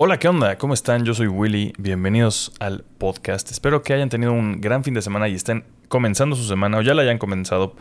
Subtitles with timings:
[0.00, 0.56] Hola, ¿qué onda?
[0.58, 1.04] ¿Cómo están?
[1.04, 1.72] Yo soy Willy.
[1.76, 3.50] Bienvenidos al podcast.
[3.50, 6.82] Espero que hayan tenido un gran fin de semana y estén comenzando su semana o
[6.82, 7.74] ya la hayan comenzado.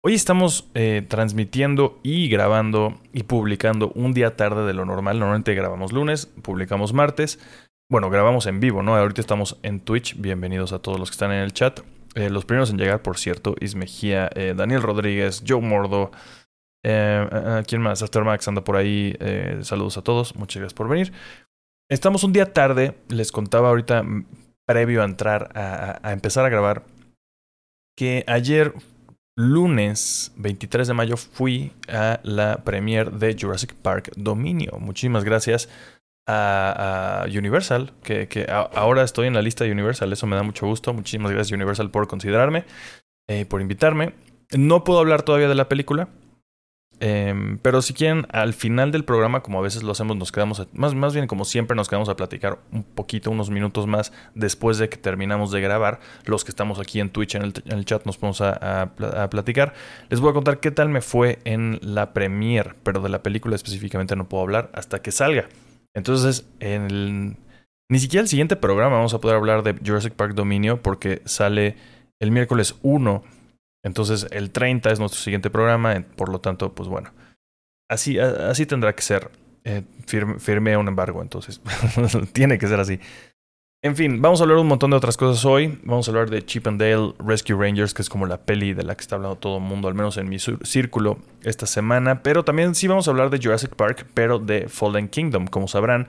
[0.00, 5.18] Hoy estamos eh, transmitiendo y grabando y publicando un día tarde de lo normal.
[5.18, 7.40] Normalmente grabamos lunes, publicamos martes.
[7.90, 8.94] Bueno, grabamos en vivo, ¿no?
[8.94, 10.14] Ahorita estamos en Twitch.
[10.20, 11.80] Bienvenidos a todos los que están en el chat.
[12.14, 16.12] Eh, los primeros en llegar, por cierto, Is Mejía, eh, Daniel Rodríguez, Joe Mordo.
[16.84, 18.00] ¿Quién más?
[18.04, 19.16] After Max anda por ahí.
[19.62, 20.36] saludos a todos.
[20.36, 21.12] Muchas gracias por venir.
[21.88, 24.26] Estamos un día tarde, les contaba ahorita mm,
[24.66, 26.84] previo a entrar a, empezar a grabar,
[27.96, 28.74] que ayer
[29.36, 34.78] lunes 23 de mayo fui a la premiere de Jurassic Park Dominio.
[34.80, 35.68] Muchísimas gracias
[36.26, 40.92] a, Universal, que, ahora estoy en la lista de Universal, eso me da mucho gusto.
[40.92, 42.64] Muchísimas gracias Universal por considerarme,
[43.28, 44.12] eh, por invitarme.
[44.50, 46.08] No puedo hablar todavía de la película,
[46.98, 50.66] Em, pero si quieren, al final del programa, como a veces lo hacemos, nos quedamos,
[50.72, 54.78] más, más bien como siempre, nos quedamos a platicar un poquito, unos minutos más después
[54.78, 56.00] de que terminamos de grabar.
[56.24, 58.92] Los que estamos aquí en Twitch, en el, chat, nos vamos a,
[59.30, 59.74] platicar.
[60.08, 63.56] Les voy a contar qué tal me fue en la premiere, pero de la película
[63.56, 65.48] específicamente no puedo hablar hasta que salga.
[65.94, 67.36] Entonces, en el,
[67.90, 71.76] ni siquiera el siguiente programa vamos a poder hablar de Jurassic Park Dominio porque sale
[72.20, 73.22] el miércoles 1
[73.86, 77.12] entonces el 30 es nuestro siguiente programa, por lo tanto, pues bueno,
[77.88, 79.30] así, así tendrá que ser.
[79.62, 81.60] Eh, firme, un embargo, entonces
[82.32, 82.98] tiene que ser así.
[83.84, 85.78] En fin, vamos a hablar un montón de otras cosas hoy.
[85.84, 88.82] Vamos a hablar de Chip and Dale Rescue Rangers, que es como la peli de
[88.82, 92.24] la que está hablando todo el mundo, al menos en mi círculo esta semana.
[92.24, 95.46] Pero también sí vamos a hablar de Jurassic Park, pero de Fallen Kingdom.
[95.46, 96.08] Como sabrán,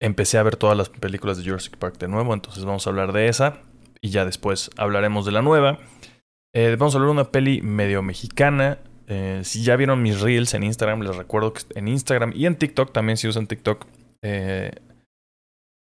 [0.00, 3.12] empecé a ver todas las películas de Jurassic Park de nuevo, entonces vamos a hablar
[3.12, 3.62] de esa
[4.00, 5.78] y ya después hablaremos de la nueva.
[6.54, 8.78] Eh, vamos a hablar de una peli medio mexicana.
[9.06, 12.56] Eh, si ya vieron mis reels en Instagram, les recuerdo que en Instagram y en
[12.56, 13.86] TikTok, también si usan TikTok,
[14.22, 14.70] eh,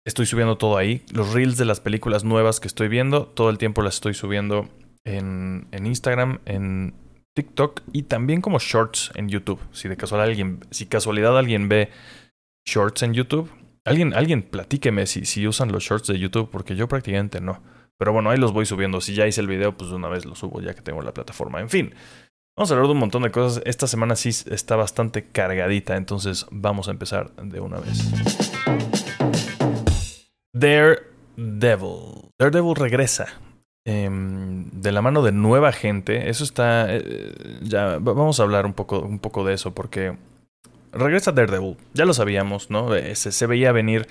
[0.07, 1.03] estoy subiendo todo ahí.
[1.13, 4.69] Los reels de las películas nuevas que estoy viendo, todo el tiempo las estoy subiendo
[5.05, 6.95] en, en Instagram, en
[7.35, 9.61] TikTok y también como shorts en YouTube.
[9.73, 11.91] Si de casualidad alguien, si casualidad alguien ve
[12.67, 13.51] shorts en YouTube,
[13.85, 17.63] alguien, alguien platíqueme si, si usan los shorts de YouTube, porque yo prácticamente no.
[18.01, 19.03] Pero bueno, ahí los voy subiendo.
[19.03, 21.61] Si ya hice el video, pues una vez lo subo ya que tengo la plataforma.
[21.61, 21.95] En fin,
[22.57, 23.63] vamos a hablar de un montón de cosas.
[23.67, 28.11] Esta semana sí está bastante cargadita, entonces vamos a empezar de una vez.
[30.55, 32.31] Daredevil.
[32.39, 33.27] Daredevil regresa.
[33.85, 36.31] Em, de la mano de nueva gente.
[36.31, 36.87] Eso está.
[36.89, 40.17] Eh, ya vamos a hablar un poco, un poco de eso porque
[40.91, 41.77] regresa Daredevil.
[41.93, 42.95] Ya lo sabíamos, ¿no?
[42.95, 44.07] Eh, se veía venir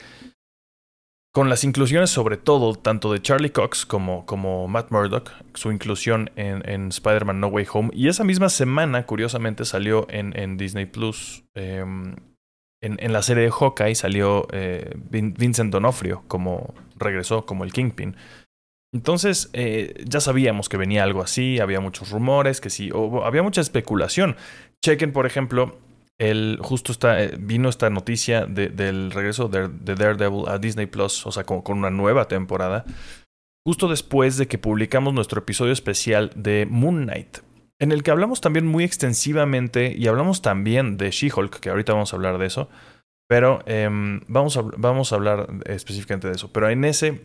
[1.31, 6.87] con las inclusiones sobre todo tanto de Charlie Cox como, Matt Murdock, su inclusión en,
[6.89, 12.15] Spider-Man No Way Home, y esa misma semana, curiosamente, salió en, Disney Plus, em,
[12.81, 18.15] en, la serie de Hawkeye salió eh, Vincent Donofrio, como regresó como el Kingpin.
[18.91, 22.89] Entonces, eh, ya sabíamos que venía algo así, había muchos rumores, que sí,
[23.23, 24.35] había mucha especulación.
[24.81, 25.77] Chequen, por ejemplo,
[26.19, 31.31] el, justo está, eh, vino esta noticia del regreso de, Daredevil a Disney Plus, o
[31.31, 32.85] sea, con una nueva temporada,
[33.65, 37.39] justo después de que publicamos nuestro episodio especial de Moon Knight,
[37.79, 42.11] en el que hablamos también muy extensivamente y hablamos también de She-Hulk, que ahorita vamos
[42.11, 42.69] a hablar de eso,
[43.29, 46.51] pero em, vamos, a, vamos a hablar específicamente de eso.
[46.51, 47.21] Pero en ese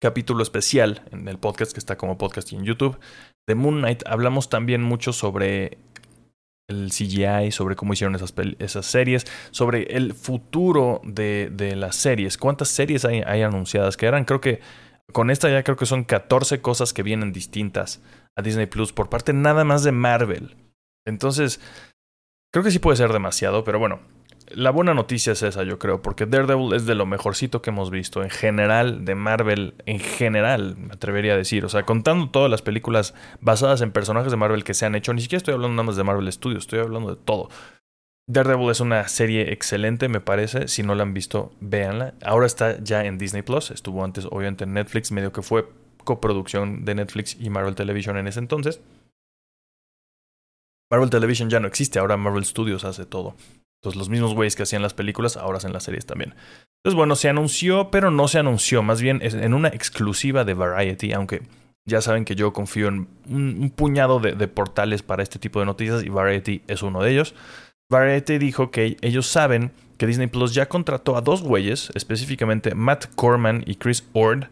[0.00, 2.98] capítulo especial, en el podcast que está como podcast y en YouTube,
[3.46, 5.78] de Moon Knight, hablamos también mucho sobre
[6.68, 12.36] el CGI, sobre cómo hicieron esas, esas series, sobre el futuro de, de, las series.
[12.36, 14.24] ¿Cuántas series hay, hay anunciadas que eran?
[14.24, 14.60] Creo que
[15.12, 18.02] con esta ya creo que son 14 cosas que vienen distintas
[18.36, 20.56] a Disney Plus por parte nada más de Marvel.
[21.06, 21.60] Entonces,
[22.52, 24.00] creo que sí puede ser demasiado, pero bueno,
[24.54, 27.90] la buena noticia es esa, yo creo, porque Daredevil es de lo mejorcito que hemos
[27.90, 31.64] visto en general de Marvel, en general, me atrevería a decir.
[31.64, 35.12] O sea, contando todas las películas basadas en personajes de Marvel que se han hecho,
[35.12, 37.48] ni siquiera estoy hablando nada más de Marvel Studios, estoy hablando de todo.
[38.26, 40.68] Daredevil es una serie excelente, me parece.
[40.68, 42.12] Si no la han visto, véanla.
[42.22, 43.70] Ahora está ya en Disney Plus.
[43.70, 45.66] Estuvo antes, obviamente, en Netflix, medio que fue
[46.04, 48.82] coproducción de Netflix y Marvel Television en ese entonces.
[50.90, 53.34] Marvel Television ya no existe, ahora Marvel Studios hace todo.
[53.80, 56.34] Entonces los mismos güeyes que hacían las películas ahora hacen las series también.
[56.78, 61.12] Entonces bueno, se anunció, pero no se anunció, más bien en una exclusiva de Variety,
[61.12, 61.42] aunque
[61.86, 66.04] ya saben que yo confío en un, puñado de, portales para este tipo de noticias
[66.04, 67.34] y Variety es uno de ellos.
[67.90, 73.06] Variety dijo que ellos saben que Disney Plus ya contrató a dos güeyes, específicamente Matt
[73.14, 74.48] Corman y Chris Ord,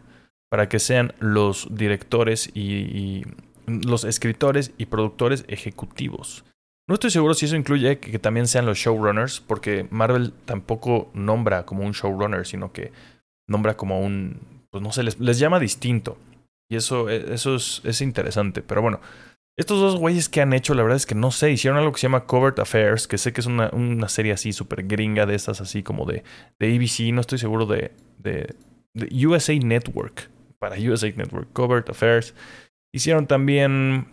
[0.49, 3.23] para que sean los directores y
[3.67, 6.45] los escritores y productores ejecutivos
[6.87, 11.65] No estoy seguro si eso incluye que, también sean los showrunners, porque Marvel tampoco nombra
[11.65, 12.91] como un showrunner, sino que
[13.47, 14.39] nombra como un,
[14.71, 16.17] pues no sé, les, les llama distinto.
[16.69, 18.61] Y eso, e, eso es, es interesante.
[18.61, 19.01] Pero bueno,
[19.57, 21.99] estos dos güeyes que han hecho, la verdad es que no sé, hicieron algo que
[21.99, 25.35] se llama Covert Affairs, que sé que es una, una serie así súper gringa de
[25.35, 26.23] estas, así como de,
[26.59, 28.55] de ABC, no estoy seguro de, de,
[28.93, 30.29] de USA Network,
[30.59, 32.35] para USA Network, Covert Affairs.
[32.93, 34.07] Hicieron también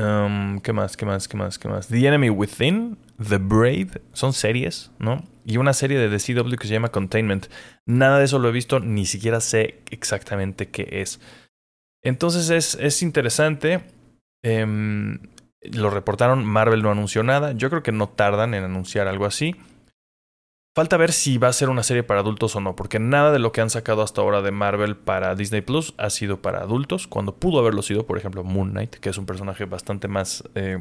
[0.00, 0.96] Um, ¿Qué más?
[0.96, 1.28] ¿Qué más?
[1.28, 1.58] ¿Qué más?
[1.58, 1.88] ¿Qué más?
[1.88, 2.96] The Enemy Within,
[3.28, 5.24] The Brave, son series, ¿no?
[5.44, 7.48] Y una serie de The CW que se llama Containment.
[7.86, 11.20] Nada de eso lo he visto, ni siquiera sé exactamente qué es.
[12.02, 13.82] Entonces es, es interesante.
[14.42, 15.18] Em,
[15.60, 17.52] lo reportaron, Marvel no anunció nada.
[17.52, 19.54] Yo creo que no tardan en anunciar algo así.
[20.76, 23.40] Falta ver si va a ser una serie para adultos o no, porque nada de
[23.40, 27.08] lo que han sacado hasta ahora de Marvel para Disney Plus ha sido para adultos,
[27.08, 30.78] cuando pudo haberlo sido, por ejemplo, Moon Knight, que es un personaje bastante más, eh,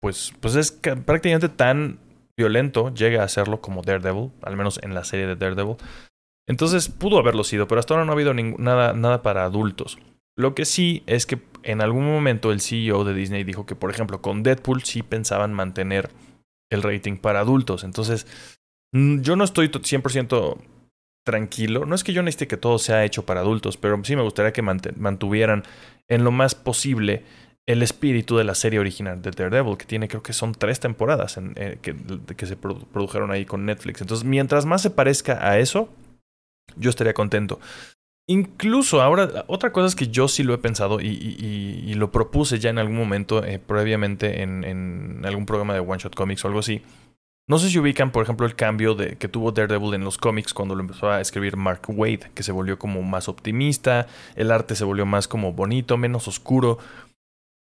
[0.00, 1.98] pues, pues es prácticamente tan
[2.38, 5.76] violento, llega a serlo como Daredevil, al menos en la serie de Daredevil.
[6.48, 9.98] Entonces pudo haberlo sido, pero hasta ahora no ha habido nada, nada para adultos.
[10.38, 13.90] Lo que sí es que en algún momento el CEO de Disney dijo que, por
[13.90, 16.10] ejemplo, con Deadpool sí pensaban mantener
[16.70, 17.84] el rating para adultos.
[17.84, 18.26] Entonces,
[18.92, 20.58] yo no estoy 100%
[21.26, 21.84] tranquilo.
[21.84, 24.52] No es que yo necesite que todo sea hecho para adultos, pero sí me gustaría
[24.52, 25.64] que mantuvieran
[26.08, 27.24] en lo más posible
[27.66, 31.36] el espíritu de la serie original de Daredevil, que tiene creo que son tres temporadas
[31.56, 34.00] eh, que, se produjeron ahí con Netflix.
[34.00, 35.88] Entonces, mientras más se parezca a eso,
[36.76, 37.58] yo estaría contento.
[38.28, 42.58] Incluso ahora, otra cosa es que yo sí lo he pensado y, y, lo propuse
[42.58, 46.48] ya en algún momento, eh, previamente en, en algún programa de One Shot Comics o
[46.48, 46.82] algo así
[47.48, 50.52] no sé si ubican, por ejemplo, el cambio de, que tuvo Daredevil en los cómics
[50.52, 54.74] cuando lo empezó a escribir Mark Wade, que se volvió como más optimista, el arte
[54.74, 56.78] se volvió más como bonito, menos oscuro.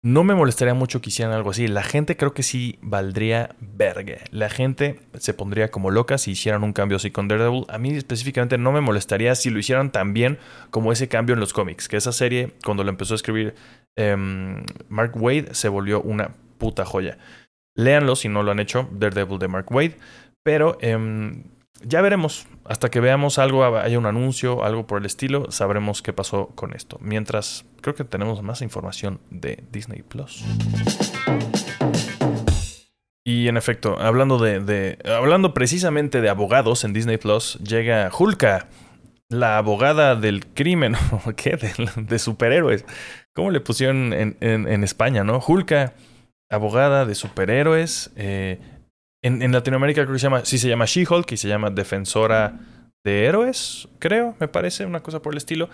[0.04, 1.68] No me molestaría mucho que hicieran algo así.
[1.68, 4.18] La gente creo que sí valdría verga.
[4.32, 7.64] La gente se pondría como loca si hicieran un cambio así con Daredevil.
[7.68, 10.38] A mí específicamente no me molestaría si lo hicieran tan bien
[10.70, 11.88] como ese cambio en los cómics.
[11.88, 13.54] Que esa serie, cuando lo empezó a escribir
[13.96, 17.18] em, Mark Wade, se volvió una puta joya.
[17.74, 19.96] Léanlo si no lo han hecho, Daredevil de Mark Wade.
[20.42, 21.44] Pero em,
[21.84, 22.46] ya veremos.
[22.64, 26.74] Hasta que veamos algo, haya un anuncio, algo por el estilo, sabremos qué pasó con
[26.74, 26.98] esto.
[27.00, 30.44] Mientras, creo que tenemos más información de Disney Plus.
[33.24, 38.68] Y en efecto, hablando de, hablando precisamente de abogados en Disney Plus, llega Hulka,
[39.28, 40.94] la abogada del crimen,
[41.36, 41.58] ¿qué?
[41.96, 42.84] De, superhéroes.
[43.32, 45.42] ¿Cómo le pusieron en, en, en España, no?
[45.44, 45.94] Hulka
[46.52, 48.12] abogada de superhéroes.
[48.16, 48.60] Eh,
[49.24, 52.58] en, Latinoamérica creo que se llama, sí se llama She-Hulk y se llama Defensora
[53.04, 55.68] de Héroes, creo, me parece, una cosa por el estilo.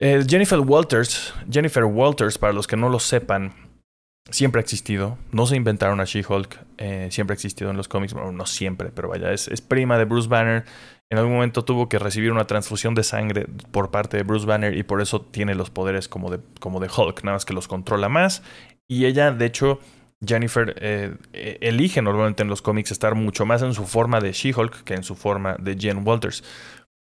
[0.00, 3.54] Eh, Jennifer Walters, Jennifer Walters, para los que no lo sepan,
[4.30, 5.16] siempre ha existido.
[5.30, 8.14] No se inventaron a She-Hulk, eh, siempre ha existido en los cómics.
[8.14, 10.64] Bueno, no siempre, pero vaya, es, es, prima de Bruce Banner.
[11.10, 14.76] En algún momento tuvo que recibir una transfusión de sangre por parte de Bruce Banner
[14.76, 17.68] y por eso tiene los poderes como de, como de Hulk, nada más que los
[17.68, 18.42] controla más
[18.92, 19.80] y ella, de hecho,
[20.24, 24.32] Jennifer eh, eh, elige normalmente en los cómics estar mucho más en su forma de
[24.32, 26.44] She-Hulk que en su forma de Jen Walters.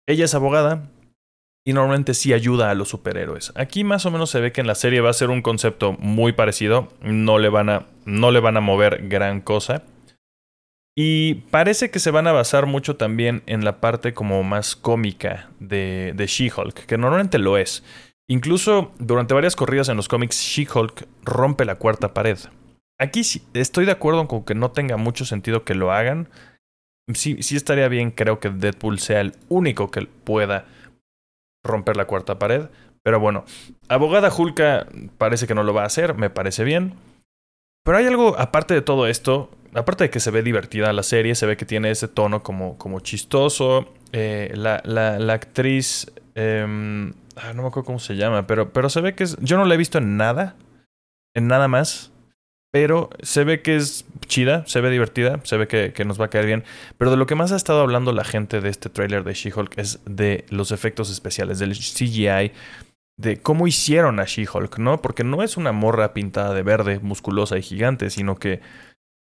[0.06, 0.90] Ella es abogada
[1.64, 3.52] y normalmente sí ayuda a los superhéroes.
[3.54, 5.92] Aquí más o menos se ve que en la serie va a ser un concepto
[5.92, 6.88] muy parecido.
[7.00, 9.82] No le van a, no le van a mover gran cosa.
[10.94, 15.48] Y parece que se van a basar mucho también en la parte como más cómica
[15.60, 17.82] de, de She-Hulk, que normalmente lo es.
[18.30, 22.38] Incluso durante varias corridas en los cómics, She-Hulk rompe la cuarta pared.
[22.96, 26.28] Aquí sí, estoy de acuerdo con que no tenga mucho sentido que lo hagan.
[27.12, 30.66] Sí, sí estaría bien, creo que Deadpool sea el único que pueda
[31.64, 32.68] romper la cuarta pared.
[33.02, 33.44] Pero bueno,
[33.88, 34.86] Abogada Hulka
[35.18, 36.94] parece que no lo va a hacer, me parece bien.
[37.84, 41.34] Pero hay algo, aparte de todo esto, aparte de que se ve divertida la serie,
[41.34, 43.92] se ve que tiene ese tono como, como chistoso.
[44.12, 48.88] Eh, la, la, la, actriz em, Ah, no me acuerdo cómo se llama, pero, pero
[48.88, 49.36] se ve que es.
[49.40, 50.56] Yo no la he visto en nada.
[51.34, 52.12] En nada más.
[52.72, 56.26] Pero se ve que es chida, se ve divertida, se ve que, que, nos va
[56.26, 56.64] a caer bien.
[56.98, 59.76] Pero de lo que más ha estado hablando la gente de este tráiler de She-Hulk
[59.76, 62.52] es de los efectos especiales, del CGI,
[63.18, 65.02] de cómo hicieron a She-Hulk, ¿no?
[65.02, 68.60] Porque no es una morra pintada de verde, musculosa y gigante, sino que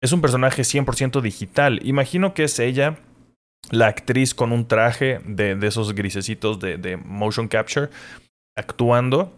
[0.02, 1.80] es un personaje 100% digital.
[1.84, 2.98] Imagino que es ella
[3.72, 7.90] la actriz con un traje de, de esos grisecitos de, de, motion capture
[8.56, 9.34] actuando.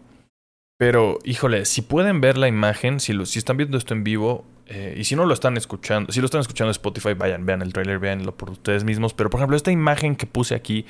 [0.78, 4.44] Pero, híjole, si pueden ver la imagen, si, lo, si están viendo esto en vivo,
[4.66, 7.62] eh, y si no lo están escuchando, si lo están escuchando en Spotify, vayan, vean
[7.62, 9.14] el trailer, veanlo por ustedes mismos.
[9.14, 10.86] Pero, por ejemplo, esta imagen que puse aquí,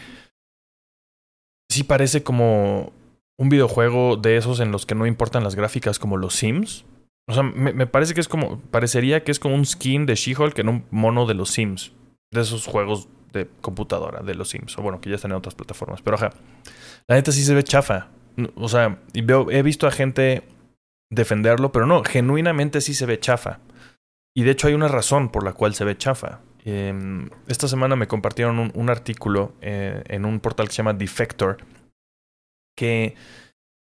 [1.71, 2.93] sí parece como
[3.39, 6.85] un videojuego de esos en los que no importan las gráficas como los Sims.
[7.29, 8.61] O sea, me, parece que es como.
[8.71, 11.93] Parecería que es como un skin de She-Hulk en un mono de los Sims.
[12.31, 14.79] De esos juegos de computadora de los Sims.
[14.79, 16.03] O bueno, que ya están en otras plataformas.
[16.03, 16.31] Pero ajá.
[17.07, 18.09] La neta sí se ve chafa.
[18.55, 20.43] O sea, veo, he visto a gente
[21.11, 23.61] defenderlo, pero no, genuinamente sí se ve chafa.
[24.35, 26.41] Y de hecho hay una razón por la cual se ve chafa.
[26.65, 31.59] Em, esta semana me compartieron un, artículo eh, en un portal que se llama Defector,
[32.77, 33.15] que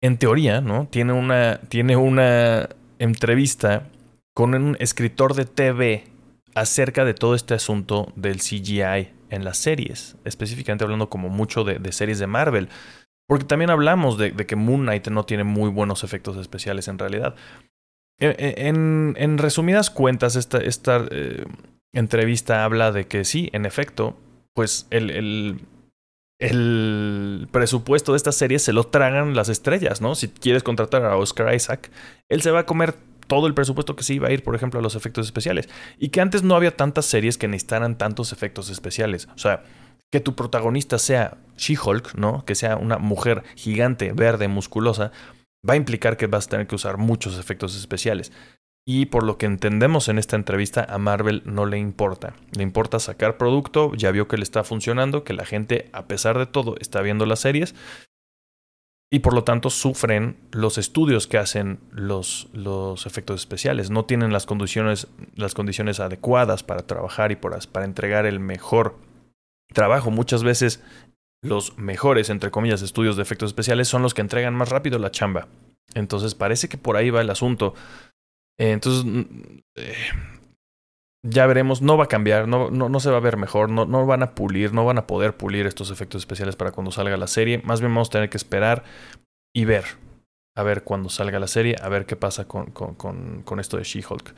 [0.03, 0.87] en teoría, ¿no?
[0.87, 3.89] Tiene una, tiene una entrevista
[4.35, 6.05] con un escritor de TV
[6.57, 11.93] acerca de todo este asunto del CGI en las series, específicamente hablando como mucho de,
[11.93, 12.71] series de Marvel,
[13.29, 17.35] porque también hablamos de, que Moon Knight no tiene muy buenos efectos especiales en realidad.
[18.19, 21.45] E, e, en, resumidas cuentas, esta, esta eh,
[21.93, 24.17] entrevista habla de que sí, en efecto,
[24.55, 25.61] pues el, el,
[26.41, 30.15] el, presupuesto de esta serie se lo tragan las estrellas, ¿no?
[30.15, 31.91] Si quieres contratar a Oscar Isaac,
[32.31, 32.95] él se va a comer
[33.27, 35.69] todo el presupuesto que se iba a ir, por ejemplo, a los efectos especiales.
[35.99, 39.29] Y que antes no había tantas series que necesitaran tantos efectos especiales.
[39.35, 39.65] O sea,
[40.11, 42.45] que tu protagonista sea She-Hulk, ¿no?
[42.45, 45.13] Que sea una mujer gigante, verde, musculosa,
[45.69, 48.33] va a implicar que vas a tener que usar muchos efectos especiales.
[48.89, 52.35] Y por lo que entendemos en esta entrevista, a Marvel no le importa.
[52.57, 56.39] Le importa sacar producto, ya vio que le está funcionando, que la gente, a pesar
[56.39, 57.75] de todo, está viendo las series.
[59.11, 63.91] Y por lo tanto sufren los estudios que hacen los, los efectos especiales.
[63.91, 68.97] No tienen las condiciones, las condiciones adecuadas para trabajar y para, para entregar el mejor
[69.73, 70.11] trabajo.
[70.11, 70.83] Muchas veces
[71.43, 75.13] los mejores, entre comillas, estudios de efectos especiales son los que entregan más rápido la
[75.13, 75.47] chamba.
[75.95, 77.75] Entonces parece que por ahí va el asunto.
[78.59, 79.05] Entonces,
[79.77, 79.95] eh,
[81.29, 83.87] ya veremos, no va a cambiar, no, no, no se va a ver mejor, no,
[83.87, 87.17] no, van a pulir, no van a poder pulir estos efectos especiales para cuando salga
[87.17, 87.61] la serie.
[87.65, 88.85] Más bien vamos a tener que esperar
[89.55, 89.85] y ver,
[90.57, 93.85] a ver cuando salga la serie, a ver qué pasa con, con, con, esto de
[93.85, 94.35] She-Hulk.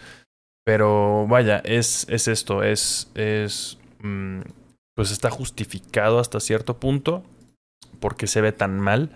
[0.64, 4.40] Pero vaya, es, es esto, es, es, mm,
[4.95, 7.23] pues está justificado hasta cierto punto
[8.00, 9.11] porque se ve tan mal.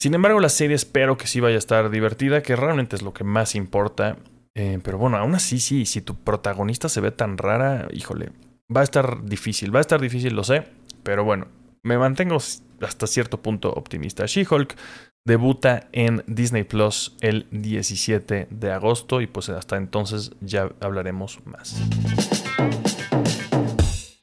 [0.00, 3.12] Sin embargo, la serie espero que sí vaya a estar divertida, que realmente es lo
[3.12, 4.16] que más importa.
[4.54, 8.30] Eh, pero bueno, aún así, sí, si tu protagonista se ve tan rara, híjole,
[8.74, 10.64] va a estar difícil, va a estar difícil, lo sé.
[11.02, 11.48] Pero bueno,
[11.82, 14.26] me mantengo hasta cierto punto optimista.
[14.26, 14.76] She-Hulk
[15.24, 21.80] debuta en Disney Plus el 17 de agosto y pues hasta entonces ya hablaremos más.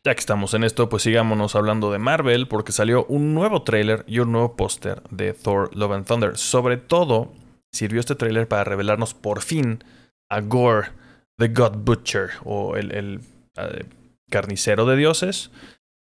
[0.04, 4.06] Ya que estamos en esto, pues sigámonos hablando de Marvel, porque salió un nuevo tráiler
[4.08, 6.38] y un nuevo póster de Thor Love and Thunder.
[6.38, 7.34] Sobre todo,
[7.74, 9.84] sirvió este tráiler para revelarnos por fin
[10.30, 10.90] a Gore,
[11.38, 13.22] the God Butcher, o el,
[13.56, 13.86] eh,
[14.30, 15.52] carnicero de dioses,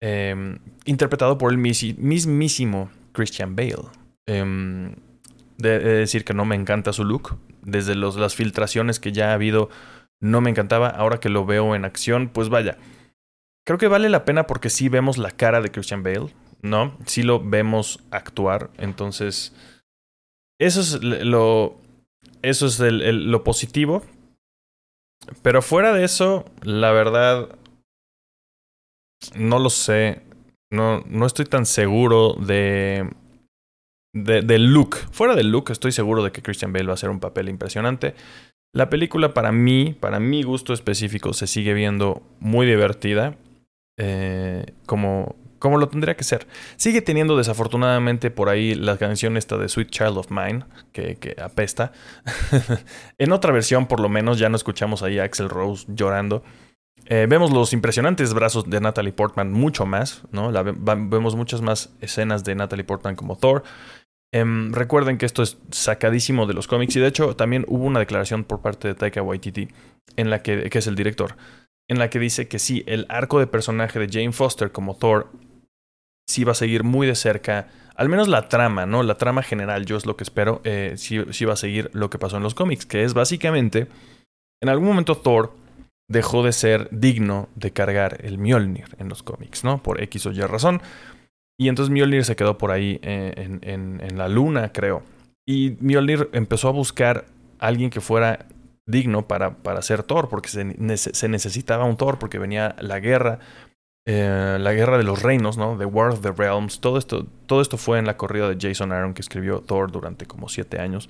[0.01, 3.89] em, interpretado por el mismísimo Christian Bale.
[4.27, 4.96] Em,
[5.58, 7.38] de, decir que no me encanta su look.
[7.62, 9.70] Desde las filtraciones que ya ha habido,
[10.20, 10.89] no me encantaba.
[10.89, 12.77] Ahora que lo veo en acción, pues vaya
[13.65, 16.98] Creo que vale la pena porque sí vemos la cara de Christian Bale, ¿no?
[17.06, 18.72] Sí lo vemos actuar.
[18.77, 19.53] Entonces,
[20.60, 21.77] eso es lo,
[22.42, 24.03] eso es lo positivo.
[25.42, 27.50] Pero fuera de eso, la verdad,
[29.36, 30.22] no lo sé.
[30.72, 33.10] No, no estoy tan seguro de,
[34.13, 34.96] de, del look.
[35.12, 38.15] Fuera del look, estoy seguro de que Christian Bale va a hacer un papel impresionante.
[38.75, 43.38] La película para mí, para mi gusto específico, se sigue viendo muy divertida.
[44.00, 46.46] Eh, como, como lo tendría que ser.
[46.75, 51.38] Sigue teniendo desafortunadamente por ahí la canción esta de Sweet Child of Mine, que, que
[51.41, 51.93] apesta.
[53.17, 56.43] en otra versión, por lo menos, ya no escuchamos ahí a Axel Rose llorando.
[57.05, 60.51] Eh, vemos los impresionantes brazos de Natalie Portman mucho más, ¿no?
[60.51, 63.63] vemos muchas más escenas de Natalie Portman como Thor.
[64.34, 68.00] Em, recuerden que esto es sacadísimo de los cómics y de hecho también hubo una
[68.00, 69.70] declaración por parte de Taika Waititi,
[70.17, 71.38] en la que, que es el director,
[71.88, 75.32] en la que dice que sí, el arco de personaje de Jane Foster como Thor
[76.27, 79.03] sí va a seguir muy de cerca, al menos la trama, ¿no?
[79.03, 82.20] La trama general, yo es lo que espero, eh, sí, va a seguir lo que
[82.20, 83.88] pasó en los cómics, que es básicamente,
[84.62, 85.53] en algún momento Thor
[86.10, 89.82] dejó de ser digno de cargar el Mjolnir en los cómics, ¿no?
[89.82, 90.82] Por X o Y razón.
[91.58, 95.03] Y entonces Mjolnir se quedó por ahí eh, en, la luna, creo.
[95.46, 97.25] Y Mjolnir empezó a buscar
[97.60, 98.48] a alguien que fuera
[98.86, 103.39] digno para, para ser Thor, porque se, necesitaba un Thor, porque venía la guerra,
[104.05, 105.77] eh, la guerra de los reinos, ¿no?
[105.77, 106.79] The War of the Realms.
[106.79, 110.25] Todo esto, todo esto fue en la corrida de Jason Aaron que escribió Thor durante
[110.25, 111.10] como siete años.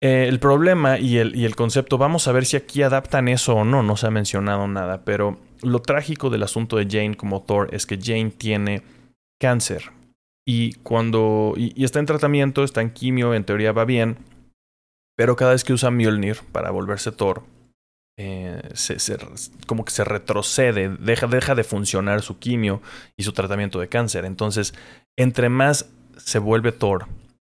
[0.00, 3.54] Eh, el problema y el, y el concepto, vamos a ver si aquí adaptan eso
[3.54, 7.42] o no, no se ha mencionado nada, pero lo trágico del asunto de Jane como
[7.42, 8.82] Thor es que Jane tiene
[9.40, 9.92] cáncer.
[10.44, 11.54] Y cuando.
[11.56, 14.16] y está en tratamiento, está en quimio, en teoría va bien
[15.16, 17.44] Pero cada vez que usa Mjolnir para volverse Thor,
[18.18, 18.96] eh, se,
[19.66, 22.82] como que se retrocede, deja, deja de funcionar su quimio
[23.16, 24.24] y su tratamiento de cáncer.
[24.24, 24.74] Entonces,
[25.16, 27.06] entre más se vuelve Thor,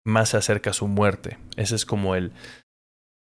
[0.05, 1.37] más se acerca a su muerte.
[1.55, 2.33] Ese es como el,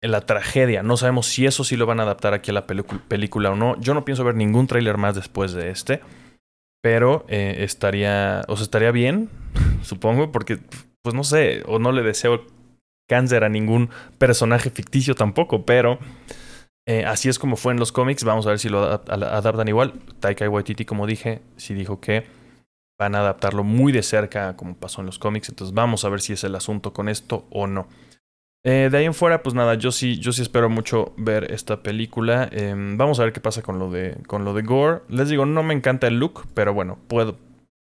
[0.01, 0.83] la tragedia.
[0.83, 3.79] No sabemos si eso sí lo van a adaptar aquí a la película o no.
[3.79, 6.01] Yo no pienso ver ningún tráiler más después de este.
[6.81, 9.29] Pero eh, estaría, o sea, estaría bien,
[9.83, 10.57] supongo, porque,
[11.03, 12.47] pues no sé, o no le deseo
[13.07, 15.99] cáncer a ningún personaje ficticio tampoco, pero
[16.88, 18.23] eh, así es como fue en los cómics.
[18.23, 19.93] Vamos a ver si lo adaptan igual.
[20.19, 22.25] Taika Waititi, como dije, sí dijo que
[23.00, 25.50] van a adaptarlo muy de cerca como pasó en los cómics.
[25.50, 27.88] Entonces vamos a ver si es el asunto con esto o no.
[28.63, 31.81] Eh, de ahí en fuera, pues nada, yo sí, yo sí espero mucho ver esta
[31.81, 32.47] película.
[32.51, 35.01] Em, vamos a ver qué pasa con lo de, con lo de Gore.
[35.09, 37.38] Les digo, no me encanta el look, pero bueno, puedo.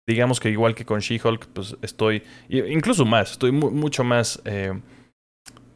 [0.07, 2.23] Digamos que igual que con She-Hulk, pues estoy.
[2.49, 4.41] Incluso más, estoy mucho más.
[4.45, 4.81] Eh,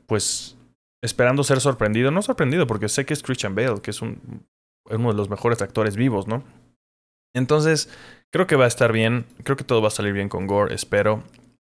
[0.06, 0.55] pues.
[1.02, 2.10] Esperando ser sorprendido.
[2.10, 4.46] No sorprendido, porque sé que es Christian Bale, que es un,
[4.90, 6.42] uno de los mejores actores vivos, ¿no?
[7.34, 7.90] Entonces,
[8.32, 9.26] creo que va a estar bien.
[9.44, 11.22] Creo que todo va a salir bien con Gore, espero.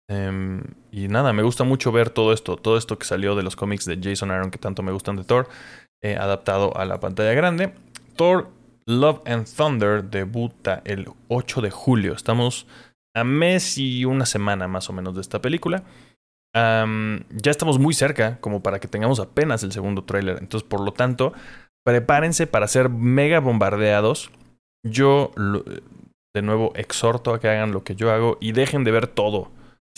[0.09, 3.57] Em, y nada, me gusta mucho ver todo esto, todo esto que salió de los
[3.57, 5.49] cómics de Jason Aaron que tanto me gustan de Thor,
[6.01, 7.73] eh, adaptado a la pantalla grande.
[8.15, 8.49] Thor
[8.85, 12.13] Love and Thunder debuta el 8 de julio.
[12.13, 12.67] Estamos
[13.13, 15.83] a mes y una semana más o menos de esta película.
[17.29, 20.37] Ya estamos muy cerca como para que tengamos apenas el segundo tráiler.
[20.39, 21.33] Entonces, por lo tanto,
[21.83, 24.31] prepárense para ser mega bombardeados.
[24.83, 25.31] Yo,
[26.33, 29.51] de nuevo, exhorto a que hagan lo que yo hago y dejen de ver todo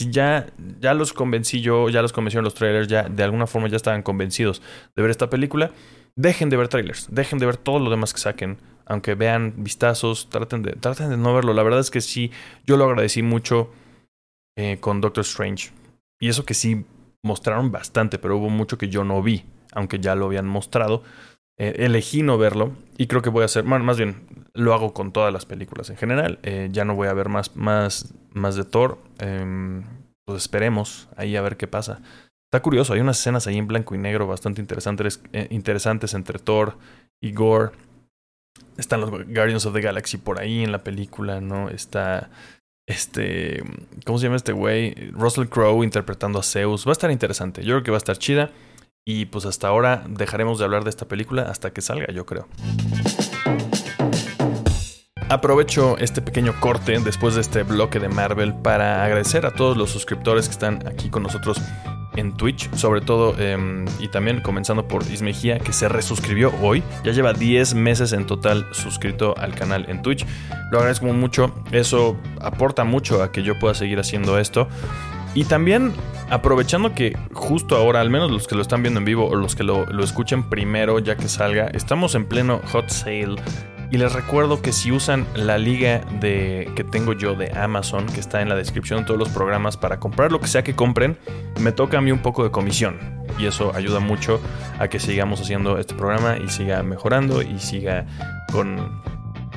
[0.08, 0.48] ya,
[0.80, 4.04] ya los convencí yo, ya los convencieron los trailers, ya de alguna forma ya estaban
[4.04, 4.62] convencidos
[4.96, 5.72] de ver esta película,
[6.16, 10.30] dejen de ver trailers, dejen de ver todo lo demás que saquen, aunque vean vistazos,
[10.30, 11.54] traten de, traten de no verlo.
[11.54, 12.32] La verdad es que sí,
[12.66, 13.72] yo lo agradecí mucho
[14.58, 15.72] eh, con Doctor Strange.
[16.20, 16.86] Y eso que sí
[17.24, 21.04] mostraron bastante, pero hubo mucho que yo no vi, aunque ya lo habían mostrado.
[21.58, 24.94] Eh, elegí no verlo y creo que voy a hacer, bueno, más bien lo hago
[24.94, 26.40] con todas las películas en general.
[26.44, 28.98] Eh, ya no voy a ver más, más, más de Thor.
[29.20, 29.84] Em,
[30.26, 32.02] pues esperemos ahí a ver qué pasa.
[32.52, 36.40] Está curioso, hay unas escenas ahí en blanco y negro bastante interesantes, eh, interesantes entre
[36.40, 36.78] Thor
[37.22, 37.72] y Gore.
[38.78, 41.70] Están los Guardians of the Galaxy por ahí en la película, ¿no?
[41.70, 42.32] Está
[42.90, 43.64] este,
[44.04, 45.12] ¿cómo se llama este güey?
[45.12, 46.88] Russell Crowe interpretando a Zeus.
[46.88, 47.64] Va a estar interesante.
[47.64, 48.50] Yo creo que va a estar chida.
[49.06, 52.48] Y pues hasta ahora dejaremos de hablar de esta película hasta que salga, yo creo.
[55.30, 59.92] Aprovecho este pequeño corte después de este bloque de Marvel para agradecer a todos los
[59.92, 61.62] suscriptores que están aquí con nosotros
[62.20, 67.12] en Twitch, sobre todo em, y también comenzando por Ismejía que se resuscribió hoy, ya
[67.12, 70.26] lleva 10 meses en total suscrito al canal en Twitch.
[70.72, 74.68] Lo agradezco mucho, eso aporta mucho a que yo pueda seguir haciendo esto.
[75.36, 75.94] Y también
[76.30, 79.56] aprovechando que justo ahora, al menos los que lo están viendo en vivo o los
[79.56, 83.36] que lo, escuchen primero ya que salga, estamos en pleno hot sale.
[83.92, 88.20] Y les recuerdo que si usan la liga de, que tengo yo de Amazon, que
[88.20, 91.18] está en la descripción de todos los programas, para comprar lo que sea que compren,
[91.60, 93.00] me toca a mí un poco de comisión.
[93.40, 94.40] Y eso ayuda mucho
[94.78, 98.06] a que sigamos haciendo este programa y siga mejorando y siga
[98.52, 99.02] con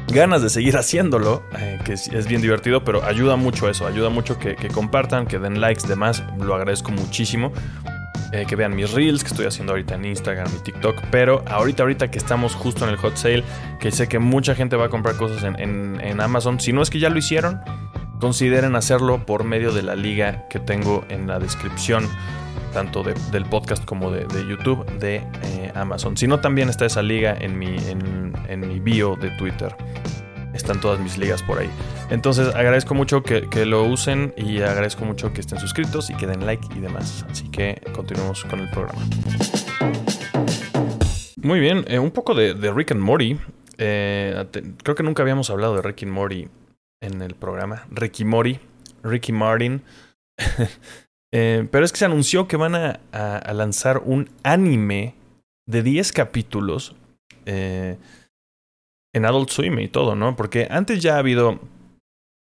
[0.08, 4.38] ganas de seguir haciéndolo, eh, que es, bien divertido, pero ayuda mucho eso, ayuda mucho
[4.38, 7.52] que, compartan, que den likes, demás, lo agradezco muchísimo.
[8.32, 11.82] Eh, que vean mis reels que estoy haciendo ahorita en Instagram y TikTok, pero ahorita,
[11.82, 13.44] ahorita que estamos justo en el hot sale,
[13.78, 16.88] que sé que mucha gente va a comprar cosas en, en Amazon, si no es
[16.88, 17.60] que ya lo hicieron,
[18.20, 22.08] consideren hacerlo por medio de la liga que tengo en la descripción
[22.72, 26.16] tanto del podcast como de, YouTube de eh, Amazon.
[26.16, 29.74] Si no, también está esa liga en mi, en, mi bio de Twitter.
[30.54, 31.70] Están todas mis ligas por ahí.
[32.10, 36.44] Entonces agradezco mucho que, lo usen y agradezco mucho que estén suscritos y que den
[36.44, 37.24] like y demás.
[37.30, 39.02] Así que continuemos con el programa.
[41.36, 43.38] Muy bien, eh, un poco de, Rick and Morty.
[43.78, 44.46] Eh,
[44.82, 46.48] creo que nunca habíamos hablado de Rick and Morty
[47.02, 47.86] en el programa.
[47.90, 48.58] Ricky Morty,
[49.02, 49.82] Ricky Martin.
[51.34, 53.00] Eh, pero es que se anunció que van a,
[53.54, 55.14] lanzar un anime
[55.66, 56.94] de 10 capítulos
[57.46, 57.96] eh,
[59.12, 60.36] en Adult Swim y todo, ¿no?
[60.36, 61.60] Porque antes ya ha habido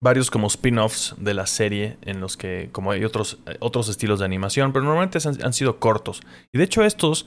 [0.02, 4.24] varios como spin-offs de la serie en los que como hay otros, otros estilos de
[4.24, 6.22] animación, pero normalmente han, sido cortos.
[6.52, 7.26] Y de hecho estos,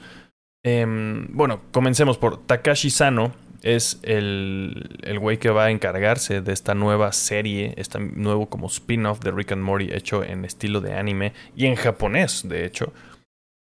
[0.63, 6.53] em, bueno, comencemos por Takashi Sano, es el, el güey que va a encargarse de
[6.53, 10.93] esta nueva serie, este nuevo como spin-off de Rick and Morty hecho en estilo de
[10.93, 12.93] anime y en japonés, de hecho.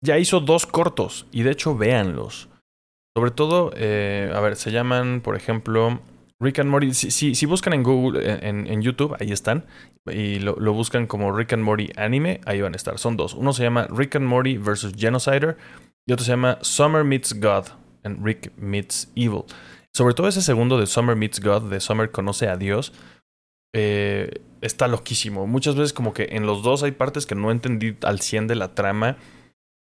[0.02, 2.50] Ya hizo dos cortos y de hecho véanlos.
[3.16, 6.00] Sobre todo, eh, a ver, se llaman, por ejemplo,
[6.40, 9.66] Rick and Morty, si, si, buscan en Google, en, en, YouTube, ahí están.
[10.12, 12.98] Y lo, lo, buscan como Rick and Morty anime, ahí van a estar.
[12.98, 13.34] Son dos.
[13.34, 14.94] Uno se llama Rick and Morty vs.
[14.98, 15.58] Genocider
[16.06, 17.68] y otro se llama Summer Meets God
[18.04, 19.44] and Rick Meets Evil.
[19.94, 22.94] Sobre todo ese segundo de Summer Meets God, de Summer conoce a Dios,
[23.74, 25.48] eh, está loquísimo.
[25.48, 28.56] Muchas veces como que en los dos hay partes que no entendí al 100 de
[28.56, 29.18] la trama.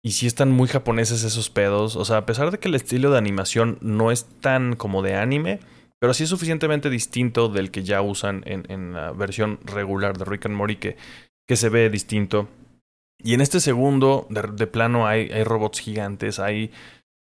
[0.05, 1.97] Y sí están muy japoneses esos pedos.
[1.97, 5.15] O sea, a pesar de que el estilo de animación no es tan como de
[5.15, 5.61] anime,
[6.01, 10.25] pero sí es suficientemente distinto del que ya usan en, en la versión regular de
[10.25, 10.97] Rick and Morty que,
[11.47, 12.49] que se ve distinto.
[13.25, 16.73] Y en este segundo, de, plano, hay, hay, robots gigantes, hay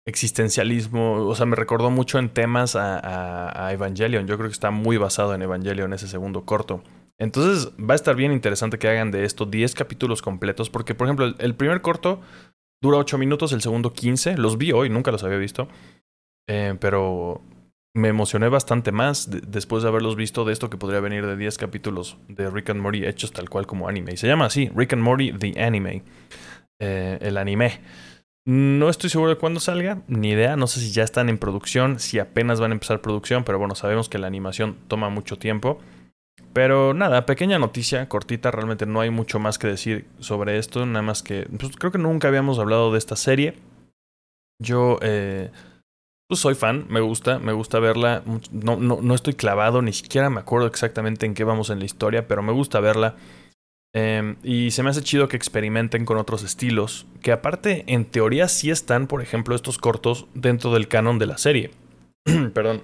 [0.06, 1.26] existencialismo.
[1.26, 4.26] O sea, me recordó mucho en temas a, a, Evangelion.
[4.26, 6.82] Yo creo que está muy basado en Evangelion ese segundo corto.
[7.18, 10.70] Entonces va a estar bien interesante que hagan de esto 10 capítulos completos.
[10.70, 12.20] Porque, por ejemplo, el, primer corto
[12.82, 14.36] dura 8 minutos, el segundo 15.
[14.36, 15.68] Los vi hoy, nunca los había visto.
[16.48, 17.42] Eh, pero
[17.94, 21.58] me emocioné bastante más después de haberlos visto de esto que podría venir de 10
[21.58, 24.12] capítulos de Rick and Morty hechos tal cual como anime.
[24.14, 26.02] Y se llama así, Rick and Morty The Anime.
[26.80, 27.80] Eh, el anime.
[28.46, 30.56] No estoy seguro de cuándo salga, ni idea.
[30.56, 33.74] No sé si ya están en producción, si apenas van a empezar producción, pero bueno,
[33.74, 35.80] sabemos que la animación toma mucho tiempo.
[36.52, 41.02] Pero nada, pequeña noticia, cortita, realmente no hay mucho más que decir sobre esto, nada
[41.02, 43.54] más que pues, creo que nunca habíamos hablado de esta serie.
[44.60, 45.50] Yo eh,
[46.28, 48.22] pues soy fan, me gusta, me gusta verla.
[48.52, 51.84] No, no, no estoy clavado, ni siquiera me acuerdo exactamente en qué vamos en la
[51.84, 53.16] historia, pero me gusta verla.
[53.94, 58.48] Em, y se me hace chido que experimenten con otros estilos, que aparte en teoría
[58.48, 61.70] sí están, por ejemplo, estos cortos dentro del canon de la serie.
[62.54, 62.82] Perdón.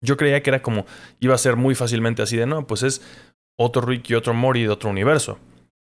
[0.00, 0.86] Yo creía que era como,
[1.20, 3.02] iba a ser muy fácilmente así de, no, pues es
[3.58, 5.38] otro Rick y otro Mori de otro universo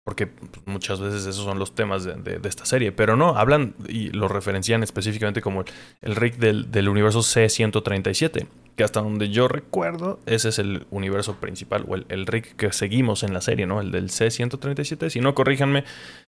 [0.04, 4.10] porque pues, muchas veces esos son los temas de, esta serie, pero no, hablan y
[4.10, 5.64] lo referencian específicamente como
[6.02, 11.36] el, Rick del, del, universo C137, que hasta donde yo recuerdo, ese es el universo
[11.36, 13.80] principal, o el, el Rick que seguimos en la serie, ¿no?
[13.80, 15.86] El del C137, si no, corríjanme,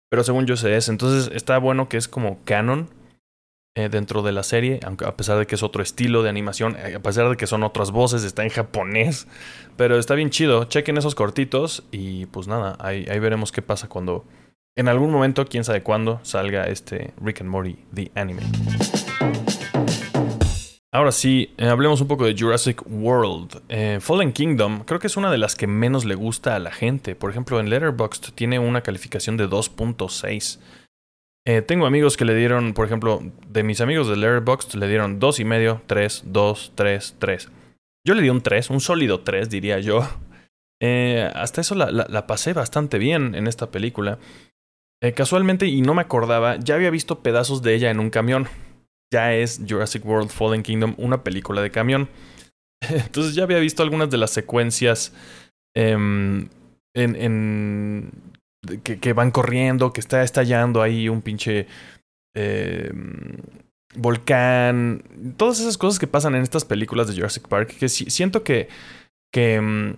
[0.09, 2.89] pero según yo sé es, entonces está bueno que es como canon
[3.73, 6.95] eh, dentro de la serie, a pesar de que es otro estilo de animación, eh,
[6.95, 9.27] a pesar de que son otras voces, está en japonés,
[9.77, 10.65] pero está bien chido.
[10.65, 14.25] Chequen esos cortitos y pues nada, ahí, ahí veremos qué pasa cuando
[14.75, 18.41] en algún momento, quién sabe cuándo, salga este Rick and Morty, The Anime.
[20.93, 23.61] Ahora sí, eh, hablemos un poco de Jurassic World.
[24.01, 27.15] Fallen Kingdom creo que es una de las que menos le gusta a la gente.
[27.15, 30.59] Por ejemplo, en Letterboxd tiene una calificación de 2.6.
[31.47, 35.19] Eh, tengo amigos que le dieron, por ejemplo, de mis amigos de Letterboxd le dieron
[35.19, 37.49] dos y medio, tres, dos, tres, tres.
[38.05, 40.07] Yo le di un 3, un sólido 3, diría yo.
[40.83, 44.17] Eh, hasta eso la, pasé bastante bien en esta película.
[44.99, 48.47] Eh, casualmente, y no me acordaba, ya había visto pedazos de ella en un camión.
[49.13, 52.09] Ya es Jurassic World Fallen Kingdom, una película de camión.
[52.89, 55.13] Entonces ya había visto algunas de las secuencias
[55.75, 56.49] em,
[56.95, 58.11] en, en
[58.83, 61.67] que, van corriendo, que está estallando ahí un pinche
[62.35, 62.91] eh,
[63.95, 65.03] volcán.
[65.37, 68.69] Todas esas cosas que pasan en estas películas de Jurassic Park, que siento que,
[69.33, 69.95] que mm,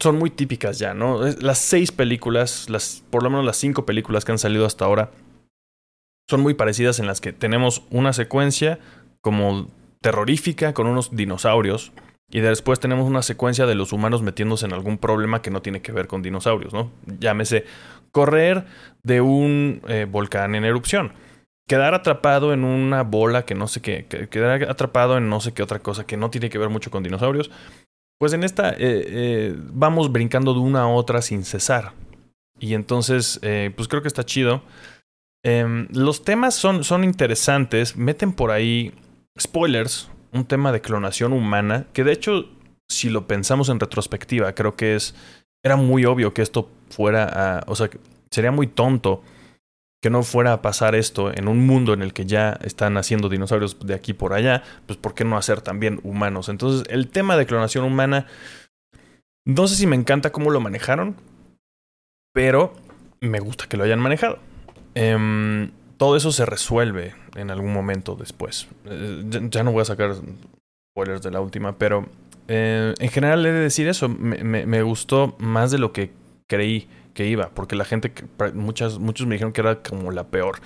[0.00, 1.20] son muy típicas ya, ¿no?
[1.40, 5.10] Las seis películas, las, por lo menos las cinco películas que han salido hasta ahora,
[6.28, 8.78] son muy parecidas en las que tenemos una secuencia
[9.20, 11.92] como terrorífica con unos dinosaurios
[12.30, 15.80] y después tenemos una secuencia de los humanos metiéndose en algún problema que no tiene
[15.80, 16.90] que ver con dinosaurios, ¿no?
[17.18, 17.64] Llámese
[18.12, 18.66] correr
[19.02, 21.12] de un eh, volcán en erupción,
[21.66, 25.62] quedar atrapado en una bola que no sé qué, quedar atrapado en no sé qué
[25.62, 27.50] otra cosa que no tiene que ver mucho con dinosaurios.
[28.18, 31.92] Pues en esta eh, eh, vamos brincando de una a otra sin cesar.
[32.60, 33.38] Y entonces,
[33.76, 34.62] pues creo que está chido.
[35.44, 38.92] Em, los temas son, son interesantes, meten por ahí
[39.38, 42.48] spoilers, un tema de clonación humana, que de hecho,
[42.88, 45.14] si lo pensamos en retrospectiva, creo que es.
[45.64, 47.64] Era muy obvio que esto fuera a.
[47.66, 47.90] O sea,
[48.30, 49.22] sería muy tonto
[50.00, 53.28] que no fuera a pasar esto en un mundo en el que ya están haciendo
[53.28, 56.48] dinosaurios de aquí por allá, pues ¿por qué no hacer también humanos?
[56.48, 58.26] Entonces, el tema de clonación humana,
[59.44, 61.16] no sé si me encanta cómo lo manejaron,
[62.32, 62.74] pero
[63.20, 64.38] me gusta que lo hayan manejado.
[64.94, 68.68] Eh, todo eso se resuelve en algún momento después.
[68.84, 70.14] Eh, ya, no voy a sacar
[70.92, 72.06] spoilers de la última, pero
[72.48, 74.08] eh, en general he de decir eso.
[74.08, 76.10] Me, gustó más de lo que
[76.46, 78.12] creí que iba, porque la gente,
[78.54, 80.58] muchas, muchos me dijeron que era como la peor.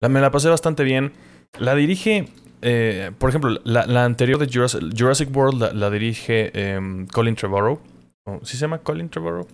[0.00, 1.12] La, me la pasé bastante bien.
[1.58, 2.28] La dirige,
[2.62, 7.80] eh, por ejemplo, la, anterior de Jurassic, World la, dirige em, Colin Trevorrow.
[8.42, 9.46] ¿Sí se llama Colin Trevorrow?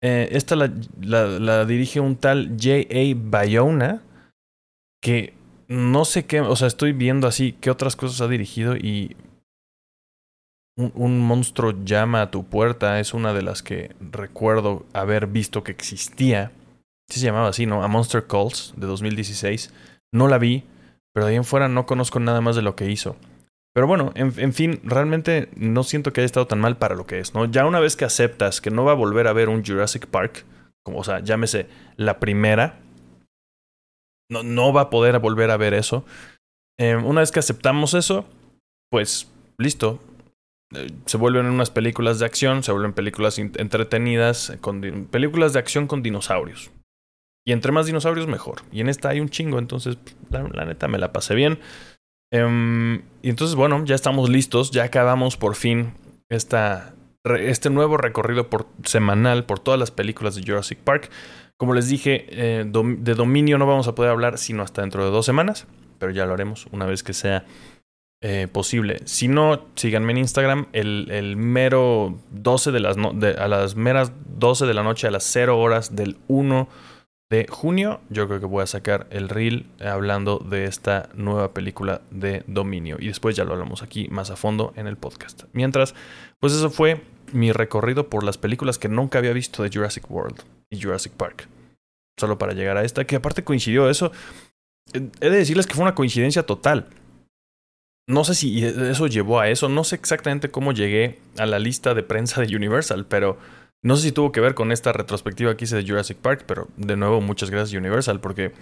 [0.00, 0.70] esta la,
[1.00, 3.14] la, dirige un tal J.A.
[3.16, 4.00] Bayona
[5.02, 5.34] que
[5.68, 9.16] no sé qué, o sea, estoy viendo así qué otras cosas ha dirigido y
[10.76, 15.72] un, monstruo llama a tu puerta es una de las que recuerdo haber visto que
[15.72, 16.52] existía.
[17.08, 17.82] Sí se llamaba así, ¿no?
[17.82, 19.72] A Monster Calls de 2016.
[20.12, 20.64] No la vi,
[21.12, 23.16] pero de ahí en fuera no conozco nada más de lo que hizo.
[23.74, 27.20] Pero bueno, en, fin, realmente no siento que haya estado tan mal para lo que
[27.20, 27.44] es, ¿no?
[27.44, 30.44] Ya una vez que aceptas que no va a volver a ver un Jurassic Park,
[30.82, 32.80] como, o sea, llámese la primera,
[34.30, 36.04] no, no va a poder volver a ver eso.
[36.78, 38.24] Eh, una vez que aceptamos eso,
[38.90, 40.00] pues listo,
[40.74, 45.86] eh, se vuelven unas películas de acción, se vuelven películas entretenidas, con películas de acción
[45.86, 46.70] con dinosaurios.
[47.46, 48.62] Y entre más dinosaurios, mejor.
[48.70, 49.96] Y en esta hay un chingo, entonces
[50.30, 51.58] la, neta me la pasé bien.
[52.30, 55.94] Em, y entonces, bueno, ya estamos listos, ya acabamos por fin
[56.28, 61.10] esta, este nuevo recorrido por, semanal por todas las películas de Jurassic Park.
[61.58, 65.10] Como les dije, eh, de dominio no vamos a poder hablar sino hasta dentro de
[65.10, 65.66] dos semanas,
[65.98, 67.44] pero ya lo haremos una vez que sea
[68.20, 69.00] eh, posible.
[69.06, 70.66] Si no, síganme en Instagram.
[70.72, 75.24] El, el mero 12 de las a las meras 12 de la noche, a las
[75.24, 76.68] 0 horas del 1
[77.28, 82.02] de junio, yo creo que voy a sacar el reel hablando de esta nueva película
[82.12, 82.98] de Dominio.
[83.00, 85.42] Y después ya lo hablamos aquí más a fondo en el podcast.
[85.52, 85.96] Mientras,
[86.38, 90.40] pues eso fue mi recorrido por las películas que nunca había visto de Jurassic World
[90.70, 91.48] y Jurassic Park.
[92.18, 94.12] Solo para llegar a esta, que aparte coincidió eso.
[94.92, 96.88] He de decirles que fue una coincidencia total
[98.08, 101.92] no sé si eso llevó a eso, no sé exactamente cómo llegué a la lista
[101.92, 103.36] de prensa de Universal, pero
[103.82, 106.68] no sé si tuvo que ver con esta retrospectiva que hice de Jurassic Park, pero
[106.78, 108.52] de nuevo muchas gracias Universal porque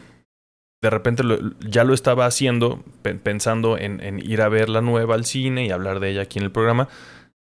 [0.82, 1.22] de repente
[1.60, 2.82] ya lo estaba haciendo
[3.22, 6.44] pensando en, ir a ver la nueva al cine y hablar de ella aquí en
[6.44, 6.88] el programa.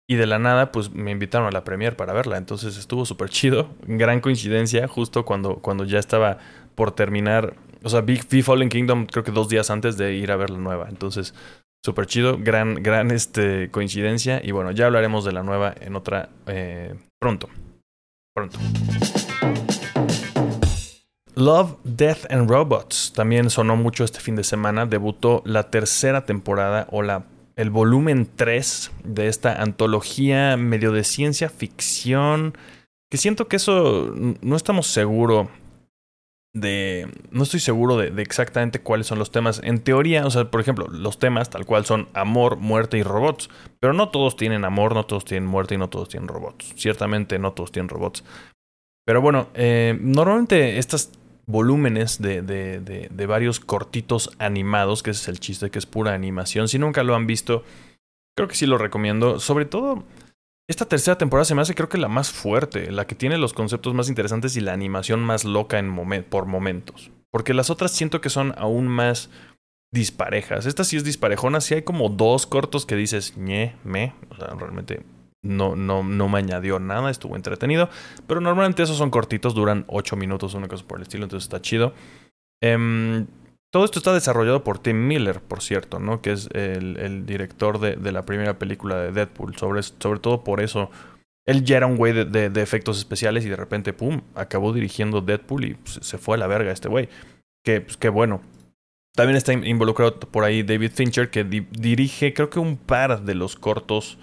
[0.10, 2.38] Y de la nada, pues me invitaron a la premier para verla.
[2.38, 3.70] Entonces estuvo súper chido.
[3.86, 6.38] Gran coincidencia, justo cuando, cuando ya estaba
[6.76, 7.56] por terminar.
[7.84, 10.50] O sea, vi, vi Fallen Kingdom creo que dos días antes de ir a ver
[10.50, 10.88] la nueva.
[10.90, 11.34] Entonces
[11.88, 14.42] Súper chido, gran, gran este, coincidencia.
[14.44, 17.48] Y bueno, ya hablaremos de la nueva en otra eh, pronto.
[18.36, 18.60] Pronto.
[21.36, 24.86] Love, Death and Robots también sonó mucho este fin de semana.
[24.86, 27.26] Debutó la tercera temporada o la,
[27.58, 32.56] el volumen 3 de esta antología medio de ciencia ficción.
[33.12, 35.50] Que siento que eso no estamos seguros
[36.54, 37.12] de...
[37.32, 39.60] No estoy seguro de, exactamente cuáles son los temas.
[39.64, 43.50] En teoría, o sea, por ejemplo, los temas tal cual son amor, muerte y robots.
[43.80, 46.74] Pero no todos tienen amor, no todos tienen muerte y no todos tienen robots.
[46.76, 48.24] Ciertamente no todos tienen robots.
[49.04, 51.12] Pero bueno, eh, normalmente estos
[51.48, 55.86] volúmenes de, de, de, de, varios cortitos animados, que ese es el chiste, que es
[55.86, 56.68] pura animación.
[56.68, 57.64] Si nunca lo han visto,
[58.36, 59.40] creo que sí lo recomiendo.
[59.40, 60.04] Sobre todo
[60.70, 63.54] esta tercera temporada se me hace creo que la más fuerte, la que tiene los
[63.54, 67.10] conceptos más interesantes y la animación más loca en por momentos.
[67.32, 69.30] Porque las otras siento que son aún más
[69.94, 70.66] disparejas.
[70.66, 74.48] Esta sí es disparejona, sí hay como dos cortos que dices, ñe, me, o sea,
[74.56, 75.04] realmente
[75.44, 77.90] no, no, no me añadió nada, estuvo entretenido.
[78.28, 81.62] Pero normalmente esos son cortitos, duran ocho minutos, una cosa por el estilo, entonces está
[81.62, 81.94] chido.
[82.62, 83.26] Eh,
[83.72, 86.22] todo esto está desarrollado por Tim Miller, por cierto, ¿no?
[86.22, 89.58] Que es el, director de, la primera película de Deadpool.
[89.58, 90.90] Sobre, sobre todo por eso.
[91.46, 95.66] Él ya era un güey de, efectos especiales y de repente, pum, acabó dirigiendo Deadpool
[95.66, 97.10] y se fue a la verga este güey.
[97.64, 98.42] Que, pues, bueno.
[99.16, 103.56] También está involucrado por ahí David Fincher, que dirige, creo que un par de los
[103.56, 104.20] cortos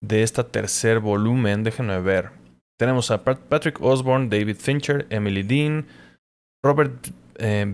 [0.00, 1.64] de esta tercer volumen.
[1.64, 2.30] Déjenme ver.
[2.78, 5.86] Tenemos a Patrick Osborne, David Fincher, Emily Dean,
[6.62, 7.66] Robert eh,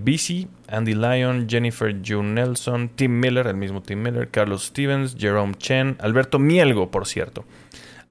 [0.68, 5.96] Andy Lyon, Jennifer June Nelson, Tim Miller, el mismo Tim Miller, Carlos Stevens, Jerome Chen,
[6.00, 7.44] Alberto Mielgo, por cierto.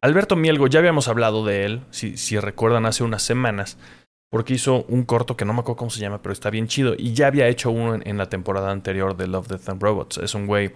[0.02, 3.78] Alberto Mielgo, ya habíamos hablado de él, si, si recuerdan, hace unas semanas,
[4.32, 6.95] porque hizo un corto que no me acuerdo cómo se llama, pero está bien chido,
[6.97, 10.17] y ya había hecho uno en, la temporada anterior de Love, Death and Robots.
[10.17, 10.71] Es un güey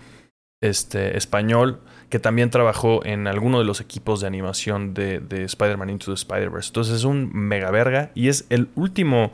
[0.62, 5.90] este, español que también trabajó en alguno de los equipos de animación de, de Spider-Man
[5.90, 6.70] Into the Spider-Verse.
[6.70, 9.32] Entonces es un mega verga y es el último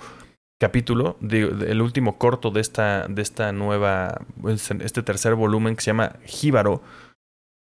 [0.61, 6.17] capítulo, el último corto de esta, de esta nueva, este tercer volumen que se llama
[6.23, 6.83] Jíbaro,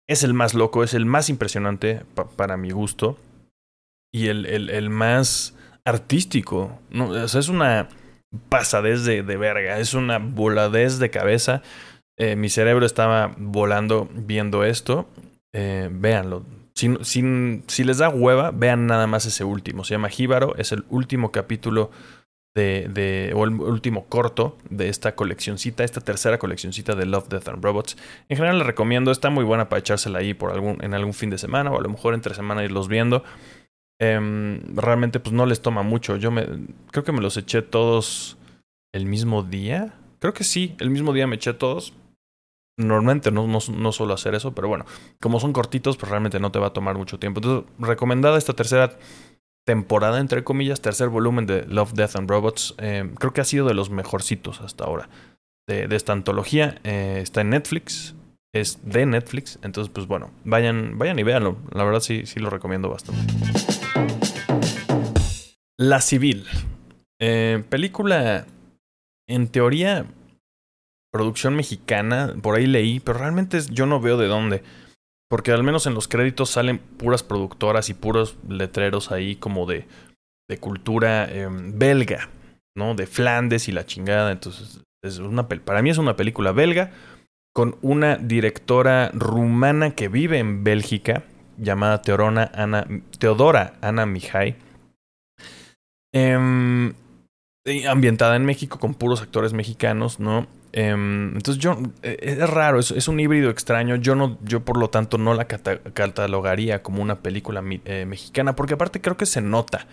[0.09, 2.03] es el más loco, es el más impresionante
[2.37, 3.17] para mi gusto
[4.13, 6.79] y el, el, más artístico.
[6.91, 7.17] ¿no?
[7.17, 7.89] Es una
[8.49, 11.63] pasadez de, de, verga, es una voladez de cabeza.
[12.19, 15.09] Eh, mi cerebro estaba volando viendo esto.
[15.53, 16.45] Eh, véanlo.
[16.75, 19.85] Si, si les da hueva, vean nada más ese último.
[19.85, 21.91] Se llama Jíbaro, es el último capítulo
[22.55, 27.65] de, o el último corto de esta coleccioncita, esta tercera coleccioncita de Love, Death and
[27.65, 27.97] Robots.
[28.29, 31.31] En general les recomiendo, está muy buena para echársela ahí por algún, en algún fin
[31.31, 33.25] de semana o a lo mejor entre semana irlos viendo.
[34.01, 36.17] Em, realmente pues no les toma mucho.
[36.17, 36.47] Yo me
[36.91, 38.37] creo que me los eché todos
[38.93, 39.95] el mismo día.
[40.19, 41.95] Creo que sí, el mismo día me eché todos.
[42.79, 44.87] Normalmente no, no, no, suelo hacer eso, pero bueno,
[45.21, 47.41] como son cortitos, pues realmente no te va a tomar mucho tiempo.
[47.41, 48.99] Entonces, recomendada esta tercera
[49.67, 52.75] temporada, entre comillas, tercer volumen de Love, Death and Robots.
[52.79, 55.09] Eh, creo que ha sido de los mejorcitos hasta ahora
[55.67, 56.81] de, esta antología.
[56.85, 58.15] Eh, está en Netflix,
[58.55, 59.59] es de Netflix.
[59.63, 61.57] Entonces, pues bueno, vayan, vayan y véanlo.
[61.73, 63.33] La verdad sí, sí lo recomiendo bastante.
[65.79, 66.47] La Civil.
[67.21, 68.47] Eh, película,
[69.29, 70.07] en teoría,
[71.13, 72.35] producción mexicana.
[72.43, 74.63] Por ahí leí, pero realmente yo no veo de dónde.
[75.31, 79.87] Porque al menos en los créditos salen puras productoras y puros letreros ahí como de,
[80.49, 82.29] de cultura em, belga,
[82.77, 82.95] ¿no?
[82.95, 84.33] De Flandes y la chingada.
[84.33, 86.91] Entonces, es una, para mí es una película belga
[87.55, 91.25] con una directora rumana que vive en Bélgica
[91.59, 92.87] llamada Teodora Ana,
[93.19, 94.57] Teodora Ana Mihai.
[96.15, 96.95] Em,
[97.89, 100.47] ambientada en México con puros actores mexicanos, ¿no?
[100.73, 103.97] Em, entonces yo, eh, es raro, es, un híbrido extraño.
[103.97, 108.75] Yo no, yo por lo tanto no la catalogaría como una película eh, mexicana, porque
[108.75, 109.87] aparte creo que se nota.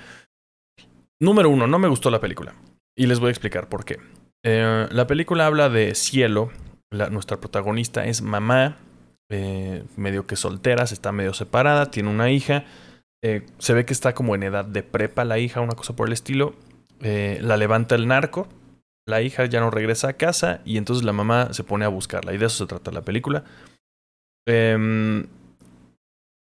[1.20, 2.56] Número uno, no me gustó la película.
[2.98, 3.98] Y les voy a explicar por qué.
[4.44, 6.50] Eh, la película habla de Cielo.
[6.92, 8.78] nuestra protagonista es mamá,
[9.96, 12.64] medio que soltera, se está medio separada, tiene una hija.
[13.22, 16.14] se ve que está como en edad de prepa la hija, una cosa por el
[16.14, 16.56] estilo.
[17.02, 18.48] la levanta el narco
[19.08, 22.34] la hija ya no regresa a casa y entonces la mamá se pone a buscarla.
[22.34, 23.44] Y de eso se trata la película.
[24.48, 25.28] Em,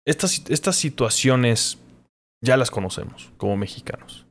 [0.06, 1.78] estas, estas situaciones
[2.42, 4.26] ya las conocemos como mexicanos.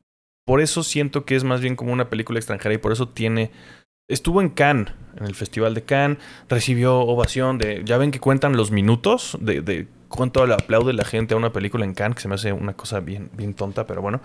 [0.46, 3.50] Por eso siento que es más bien como una película extranjera y por eso tiene...
[4.06, 7.82] Estuvo en Cannes, en el Festival de Cannes, recibió ovación de...
[7.84, 11.52] Ya ven que cuentan los minutos de, de cuánto le aplaude la gente a una
[11.52, 14.20] película en Cannes, que se me hace una cosa bien, bien tonta, pero bueno.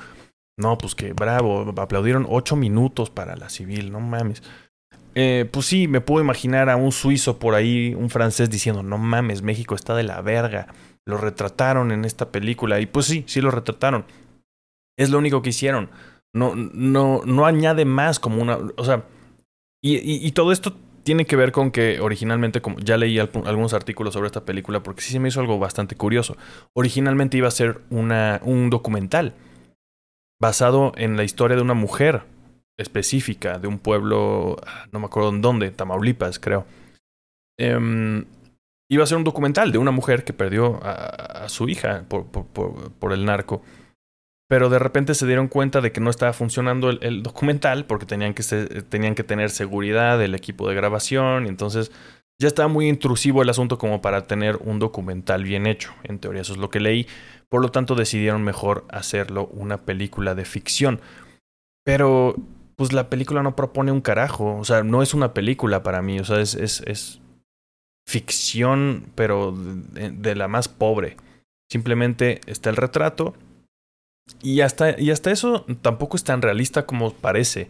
[0.60, 4.44] No, pues que bravo, aplaudieron ocho minutos para la civil, no mames.
[5.16, 8.98] Eh, pues sí, me puedo imaginar a un suizo por ahí, un francés diciendo, no
[8.98, 10.68] mames, México está de la verga.
[11.06, 12.82] Lo retrataron en esta película.
[12.82, 14.04] Y pues sí, sí lo retrataron.
[14.98, 15.92] Es lo único que hicieron.
[16.34, 18.58] No, no, no añade más como una.
[18.76, 19.06] O sea.
[19.82, 19.96] Y,
[20.28, 24.28] y, todo esto tiene que ver con que originalmente, como ya leí algunos artículos sobre
[24.28, 26.36] esta película, porque sí se me hizo algo bastante curioso.
[26.74, 29.36] Originalmente iba a ser una, un documental
[30.40, 32.24] basado en la historia de una mujer
[32.78, 34.58] específica de un pueblo,
[34.92, 36.66] no me acuerdo en dónde, Tamaulipas, creo.
[37.60, 38.26] Em,
[38.90, 43.26] iba a ser un documental de una mujer que perdió a, su hija por, el
[43.26, 43.62] narco.
[44.48, 48.34] Pero de repente se dieron cuenta de que no estaba funcionando el, documental porque tenían
[48.34, 48.44] que,
[48.90, 51.46] tenían que tener seguridad del equipo de grabación.
[51.46, 51.92] Y entonces
[52.42, 55.94] ya estaba muy intrusivo el asunto como para tener un documental bien hecho.
[56.04, 57.08] En teoría, eso es lo que leí.
[57.50, 61.02] Por lo tanto, decidieron mejor hacerlo una película de ficción.
[61.84, 62.36] Pero,
[62.76, 64.56] pues la película no propone un carajo.
[64.58, 66.20] O sea, no es una película para mí.
[66.20, 67.20] O sea, es, es, es
[68.08, 71.18] ficción, pero de, la más pobre.
[71.72, 73.36] Simplemente está el retrato.
[74.42, 77.68] Y hasta, y hasta eso tampoco es tan realista como parece.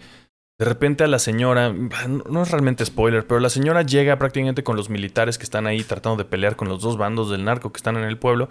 [0.58, 4.76] De repente a la señora, no es realmente spoiler, pero la señora llega prácticamente con
[4.76, 7.78] los militares que están ahí tratando de pelear con los dos bandos del narco que
[7.78, 8.50] están en el pueblo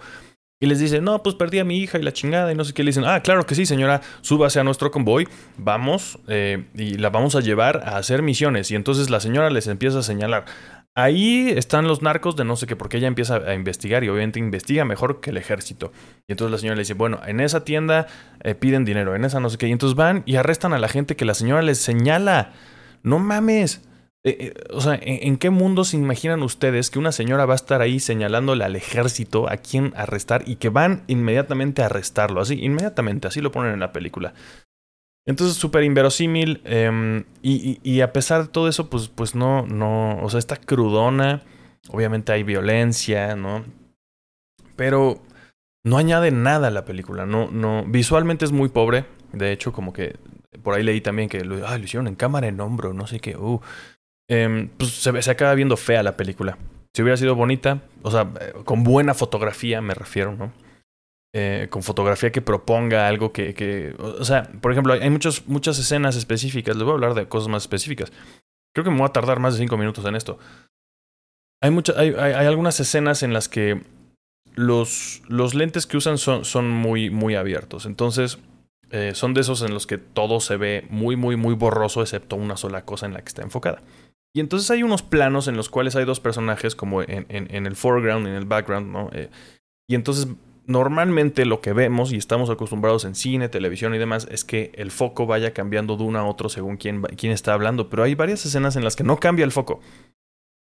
[0.61, 2.73] y les dice, no, pues perdí a mi hija y la chingada y no sé
[2.73, 2.83] qué.
[2.83, 7.09] Le dicen, ah, claro que sí, señora, súbase a nuestro convoy, vamos eh, y la
[7.09, 8.69] vamos a llevar a hacer misiones.
[8.71, 10.45] Y entonces la señora les empieza a señalar,
[10.95, 14.39] ahí están los narcos de no sé qué, porque ella empieza a investigar y obviamente
[14.39, 15.93] investiga mejor que el ejército.
[16.27, 18.07] Y entonces la señora le dice, bueno, en esa tienda
[18.43, 19.69] eh, piden dinero, en esa no sé qué.
[19.69, 22.51] Y entonces van y arrestan a la gente que la señora les señala.
[23.01, 23.81] No mames.
[24.25, 27.55] Eh, eh, o sea, ¿en, qué mundo se imaginan ustedes que una señora va a
[27.55, 32.41] estar ahí señalándole al ejército a quién arrestar y que van inmediatamente a arrestarlo?
[32.41, 34.33] Así, inmediatamente, así lo ponen en la película.
[35.25, 36.61] Entonces, súper inverosímil.
[36.65, 40.21] Em, y, a pesar de todo eso, pues, pues no, no.
[40.23, 41.43] O sea, está crudona.
[41.89, 43.63] Obviamente hay violencia, ¿no?
[44.75, 45.21] Pero
[45.85, 47.25] no añade nada a la película.
[47.25, 47.85] No, no.
[47.85, 49.05] Visualmente es muy pobre.
[49.31, 50.17] De hecho, como que
[50.63, 53.19] por ahí leí también que lo, ah, lo hicieron en cámara en hombro, no sé
[53.19, 53.37] qué.
[53.37, 53.61] Uh.
[54.29, 56.57] Em, pues se, acaba viendo fea la película.
[56.93, 60.53] Si hubiera sido bonita, o sea, eh, con buena fotografía me refiero, ¿no?
[61.33, 65.77] Eh, con fotografía que proponga algo que, que, o sea, por ejemplo, hay muchos, muchas
[65.77, 68.11] escenas específicas, les voy a hablar de cosas más específicas.
[68.73, 70.39] Creo que me voy a tardar más de cinco minutos en esto.
[71.61, 73.83] Hay, muchas, hay, hay, hay, algunas escenas en las que
[74.55, 77.85] los, los lentes que usan son, son muy, muy abiertos.
[77.85, 78.39] Entonces,
[78.91, 82.35] eh, son de esos en los que todo se ve muy, muy, muy borroso, excepto
[82.35, 83.81] una sola cosa en la que está enfocada.
[84.33, 87.75] Y entonces hay unos planos en los cuales hay dos personajes como en, en, el
[87.75, 89.09] foreground y en el background, ¿no?
[89.11, 89.29] Eh,
[89.89, 90.27] y entonces
[90.67, 94.91] normalmente lo que vemos y estamos acostumbrados en cine, televisión y demás es que el
[94.91, 98.45] foco vaya cambiando de uno a otro según quién, quién está hablando, pero hay varias
[98.45, 99.81] escenas en las que no cambia el foco.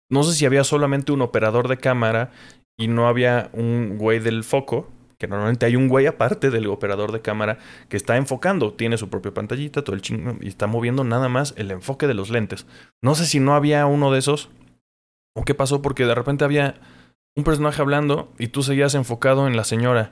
[0.09, 2.31] no sé si había solamente un operador de cámara
[2.75, 4.89] y no había un güey del foco,
[5.23, 7.57] que normalmente hay un güey aparte del operador de cámara
[7.87, 11.53] que está enfocando, tiene su propia pantallita, todo el chingo, y está moviendo nada más
[11.55, 12.67] el enfoque de los lentes.
[13.01, 14.49] No sé si no había uno de esos
[15.33, 16.75] o qué pasó porque de repente había
[17.37, 20.11] un personaje hablando y tú seguías enfocado en la señora.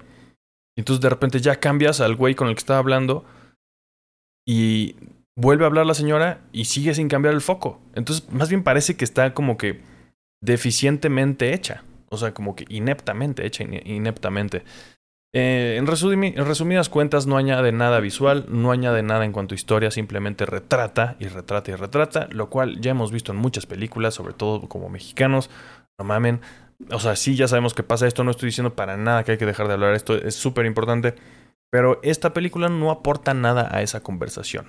[0.77, 3.25] Y entonces de repente ya cambias al güey con el que estaba hablando
[4.47, 4.95] y
[5.37, 7.81] vuelve a hablar la señora y sigue sin cambiar el foco.
[7.95, 9.81] Entonces más bien parece que está como que
[10.41, 11.83] deficientemente hecha.
[12.09, 14.63] O sea, como que ineptamente hecha, ineptamente.
[15.33, 19.55] Eh, en, en, resumidas cuentas, no añade nada visual, no añade nada en cuanto a
[19.55, 24.13] historia, simplemente retrata y retrata y retrata, lo cual ya hemos visto en muchas películas,
[24.13, 25.49] sobre todo como mexicanos.
[25.97, 26.41] No mamen,
[26.89, 29.37] o sea, sí, ya sabemos que pasa esto, no estoy diciendo para nada que hay
[29.37, 31.15] que dejar de hablar, esto es súper importante,
[31.69, 34.67] pero esta película no aporta nada a esa conversación.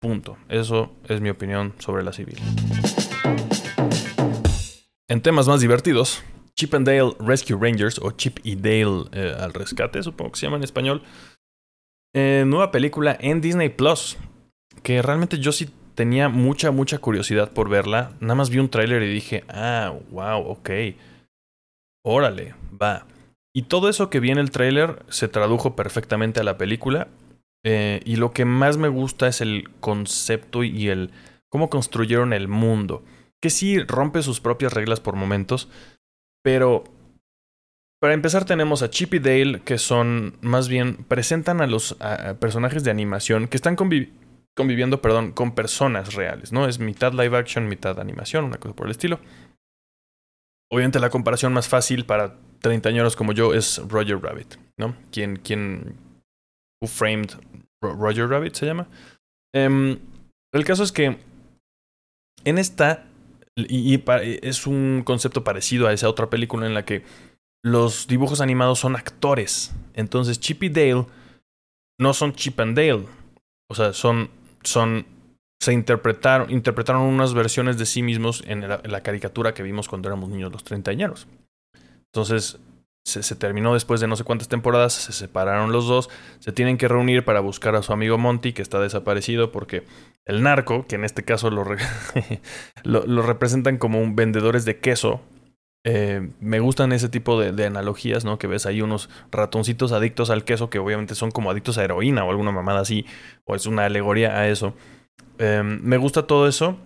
[0.00, 0.36] Punto.
[0.48, 2.38] Eso es mi opinión sobre la civil.
[5.08, 6.22] En temas más divertidos,
[6.56, 10.46] Chip and Dale Rescue Rangers o Chip y Dale eh, al rescate, supongo que se
[10.46, 11.02] llama en español.
[12.14, 14.16] Eh, nueva película en Disney Plus,
[14.82, 18.12] que realmente yo sí tenía mucha, mucha curiosidad por verla.
[18.20, 20.70] Nada más vi un tráiler y dije, ah, wow, ok.
[22.04, 23.06] Órale, va.
[23.54, 27.08] Y todo eso que vi en el tráiler se tradujo perfectamente a la película.
[27.64, 31.10] Eh, y lo que más me gusta es el concepto y el
[31.48, 33.02] cómo construyeron el mundo.
[33.42, 35.68] Que sí rompe sus propias reglas por momentos.
[36.46, 36.84] Pero
[38.00, 41.96] para empezar tenemos a Chip y Dale que son más bien presentan a los
[42.38, 46.68] personajes de animación que están conviviendo perdón, con personas reales, ¿no?
[46.68, 49.18] Es mitad live action, mitad animación, una cosa por el estilo.
[50.70, 54.94] Obviamente la comparación más fácil para treintañeros como yo es Roger Rabbit, ¿no?
[55.10, 55.96] Quien, quien,
[56.80, 57.30] Who Framed
[57.82, 58.86] Roger Rabbit se llama.
[59.52, 59.98] Em,
[60.54, 61.18] el caso es que
[62.44, 63.04] en esta,
[63.56, 64.02] y,
[64.42, 67.04] es un concepto parecido a esa otra película en la que
[67.64, 69.74] los dibujos animados son actores.
[69.94, 71.06] Entonces Chip y Dale
[71.98, 73.06] no son Chip and Dale.
[73.68, 74.30] O sea, son
[74.62, 75.06] son
[75.60, 80.28] se interpretaron, interpretaron unas versiones de sí mismos en la, caricatura que vimos cuando éramos
[80.28, 81.26] niños los treintañeros.
[82.12, 82.58] Entonces,
[83.04, 86.76] se, se, terminó después de no sé cuántas temporadas, se separaron los dos, se tienen
[86.76, 89.84] que reunir para buscar a su amigo Monty, que está desaparecido, porque
[90.26, 91.64] el narco, que en este caso lo,
[92.84, 95.22] lo, representan como un vendedores de queso,
[95.84, 98.38] eh, me gustan ese tipo de, analogías, ¿no?
[98.38, 102.24] Que ves ahí unos ratoncitos adictos al queso que obviamente son como adictos a heroína
[102.24, 103.06] o alguna mamada así,
[103.44, 104.74] o es una alegoría a eso.
[105.38, 106.76] Em, me gusta todo eso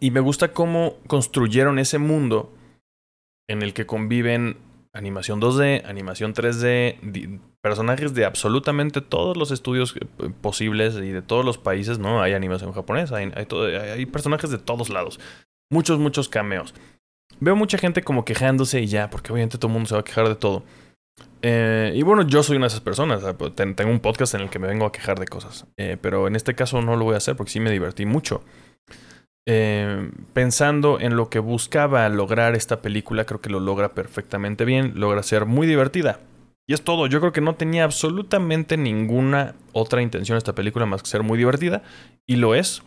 [0.00, 2.52] y me gusta cómo construyeron ese mundo
[3.48, 4.56] en el que conviven
[4.92, 11.44] animación 2D, animación 3D, personajes de absolutamente todos los estudios eh, posibles y de todos
[11.44, 12.22] los países, ¿no?
[12.22, 15.18] Hay animación japonesa, hay, personajes de todos lados.
[15.70, 16.74] Muchos, muchos cameos.
[17.40, 20.04] Veo mucha gente como quejándose y ya, porque obviamente todo el mundo se va a
[20.04, 20.62] quejar de todo.
[21.42, 23.22] Eh, y bueno, yo soy una de esas personas.
[23.36, 25.66] Pues, tengo un podcast en el que me vengo a quejar de cosas.
[25.76, 28.42] Eh, pero en este caso no lo voy a hacer porque sí me divertí mucho.
[30.34, 34.92] Pensando en lo que buscaba lograr esta película, creo que lo logra perfectamente bien.
[34.96, 36.20] Logra ser muy divertida.
[36.68, 37.06] Y es todo.
[37.06, 41.38] Yo creo que no tenía absolutamente ninguna otra intención esta película más que ser muy
[41.38, 41.82] divertida.
[42.26, 42.82] Y lo es,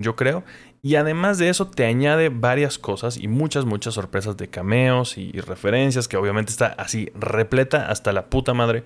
[0.00, 0.44] yo creo.
[0.80, 5.32] Y además de eso te añade varias cosas y muchas, muchas sorpresas de cameos y,
[5.32, 8.84] referencias que obviamente está así repleta hasta la puta madre.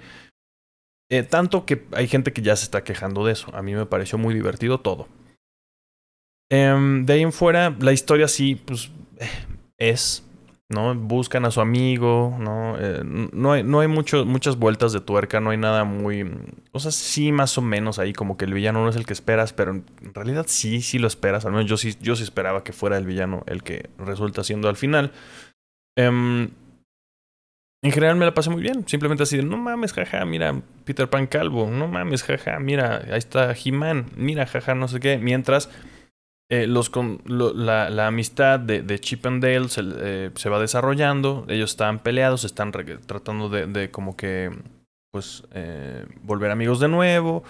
[1.08, 3.54] Eh, tanto que hay gente que ya se está quejando de eso.
[3.54, 5.06] A mí me pareció muy divertido todo.
[6.50, 9.28] Em, de ahí en fuera, la historia sí, pues eh,
[9.78, 10.24] es
[10.72, 10.94] ¿no?
[10.94, 12.76] Buscan a su amigo, ¿no?
[12.78, 16.28] Eh, no hay, no hay muchas vueltas de tuerca, no hay nada muy...
[16.72, 19.12] O sea, sí, más o menos ahí como que el villano no es el que
[19.12, 21.44] esperas, pero en realidad sí, sí lo esperas.
[21.44, 24.68] Al menos yo sí, yo sí esperaba que fuera el villano el que resulta siendo
[24.68, 25.12] al final.
[25.96, 26.50] Em,
[27.84, 28.86] en general me la pasé muy bien.
[28.86, 31.68] Simplemente así de, no mames, jaja, mira, Peter Pan calvo.
[31.68, 34.06] No mames, jaja, mira, ahí está He-Man.
[34.16, 35.18] Mira, jaja, no sé qué.
[35.18, 35.68] Mientras
[36.52, 41.46] eh, los con, la, la, amistad de, de Chip and Dale se, eh, va desarrollando.
[41.48, 44.50] Ellos están peleados, están tratando de, de, como que,
[45.10, 47.42] pues, eh, volver amigos de nuevo.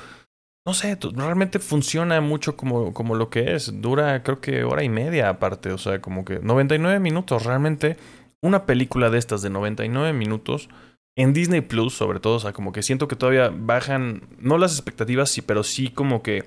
[0.65, 3.83] No sé, realmente funciona mucho como, como lo que es.
[3.83, 5.73] Dura, creo que hora y media aparte.
[5.73, 7.45] O sea, como que 99 minutos.
[7.45, 7.97] Realmente,
[8.41, 10.69] una película de estas de 99 minutos.
[11.17, 14.75] En Disney Plus, sobre todo, o sea, como que siento que todavía bajan, no las
[14.75, 16.45] expectativas, sí, pero sí como que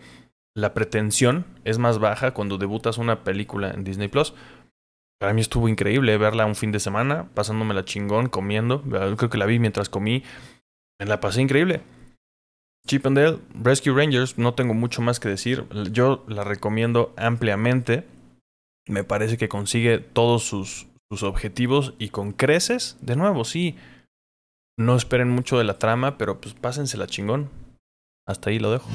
[0.55, 4.33] la pretensión es más baja cuando debutas una película en Disney Plus.
[5.19, 8.81] Para mí estuvo increíble verla un fin de semana, pasándome la chingón, comiendo.
[8.81, 10.23] Creo que la vi mientras comí.
[10.99, 11.81] Me la pasé increíble.
[12.87, 15.65] Chip and Dale, Rescue Rangers, no tengo mucho más que decir.
[15.91, 18.05] Yo la recomiendo ampliamente.
[18.87, 23.75] Me parece que consigue todos sus, sus objetivos y con creces, de nuevo, sí.
[24.77, 27.49] No esperen mucho de la trama, pero pues pásensela chingón.
[28.27, 28.89] Hasta ahí lo dejo.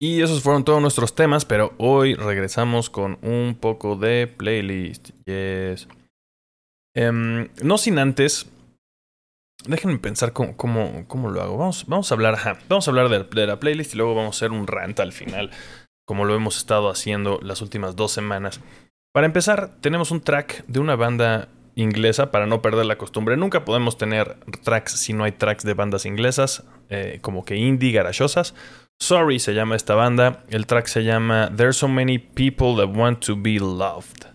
[0.00, 5.10] Y esos fueron todos nuestros temas, pero hoy regresamos con un poco de playlist.
[6.94, 8.46] Em, no sin antes.
[9.66, 11.58] Déjenme pensar cómo, cómo, lo hago.
[11.58, 12.58] Vamos, vamos a hablar.
[12.68, 15.12] vamos a hablar de, de, la playlist y luego vamos a hacer un rant al
[15.12, 15.50] final.
[16.06, 18.60] Como lo hemos estado haciendo las últimas dos semanas.
[19.12, 23.36] Para empezar, tenemos un track de una banda inglesa para no perder la costumbre.
[23.36, 27.90] Nunca podemos tener tracks si no hay tracks de bandas inglesas, eh, como que indie,
[27.90, 28.54] garachosas.
[29.00, 30.42] Sorry se llama esta banda.
[30.50, 34.26] El track se llama There's So Many People That Want to Be Loved.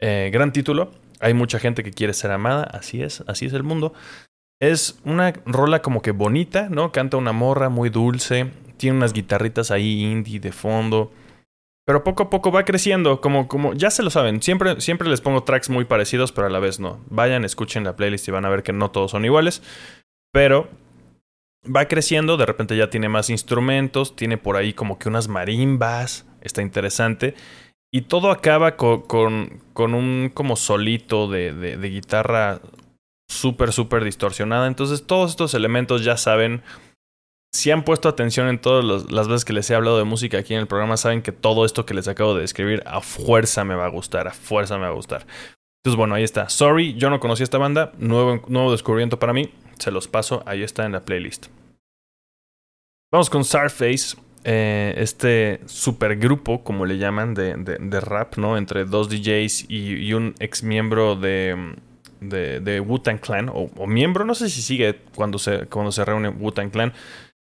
[0.00, 0.92] Eh, gran título.
[1.20, 2.64] Hay mucha gente que quiere ser amada.
[2.64, 3.94] Así es, así es el mundo.
[4.60, 6.92] Es una rola como que bonita, ¿no?
[6.92, 8.50] Canta una morra muy dulce.
[8.76, 11.10] Tiene unas guitarritas ahí indie de fondo.
[11.86, 15.20] Pero poco a poco va creciendo, como, como ya se lo saben, siempre, siempre les
[15.20, 17.00] pongo tracks muy parecidos, pero a la vez no.
[17.10, 19.62] Vayan, escuchen la playlist y van a ver que no todos son iguales.
[20.32, 20.68] Pero
[21.64, 26.26] va creciendo, de repente ya tiene más instrumentos, tiene por ahí como que unas marimbas,
[26.40, 27.34] está interesante.
[27.92, 29.02] Y todo acaba con,
[29.72, 32.60] con, un como solito de, de, de guitarra
[33.30, 34.66] súper, súper distorsionada.
[34.66, 36.62] Entonces todos estos elementos ya saben
[37.54, 40.54] si han puesto atención en todas las veces que les he hablado de música aquí
[40.54, 43.76] en el programa, saben que todo esto que les acabo de describir a fuerza me
[43.76, 45.24] va a gustar, a fuerza me va a gustar.
[45.78, 46.48] Entonces, bueno, ahí está.
[46.48, 50.62] Sorry, yo no conocía esta banda, nuevo, nuevo descubrimiento para mí, se los paso, ahí
[50.62, 51.46] está en la playlist.
[53.12, 58.58] Vamos con Sarface, eh, este supergrupo, como le llaman, de, de, rap, ¿no?
[58.58, 61.76] Entre dos DJs y, un ex miembro de,
[62.20, 66.70] de, Wu-Tang Clan, o, miembro, no sé si sigue cuando se, cuando se reúne Wu-Tang
[66.70, 66.92] Clan,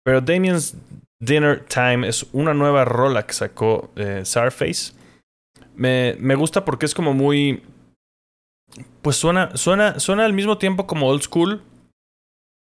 [0.03, 0.75] pero Damien's
[1.19, 4.23] Dinner Time es una nueva rola que sacó eh.
[5.75, 7.63] Me, me gusta porque es como muy.
[9.01, 11.61] Pues suena, suena, suena al mismo tiempo como old school,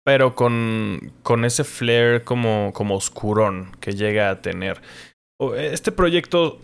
[0.07, 4.81] pero con, con ese flair como, como oscurón que llega a tener.
[5.57, 6.61] Este proyecto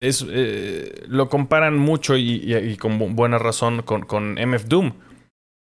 [0.00, 4.94] es, eh, lo comparan mucho y, con buena razón con, con MF Doom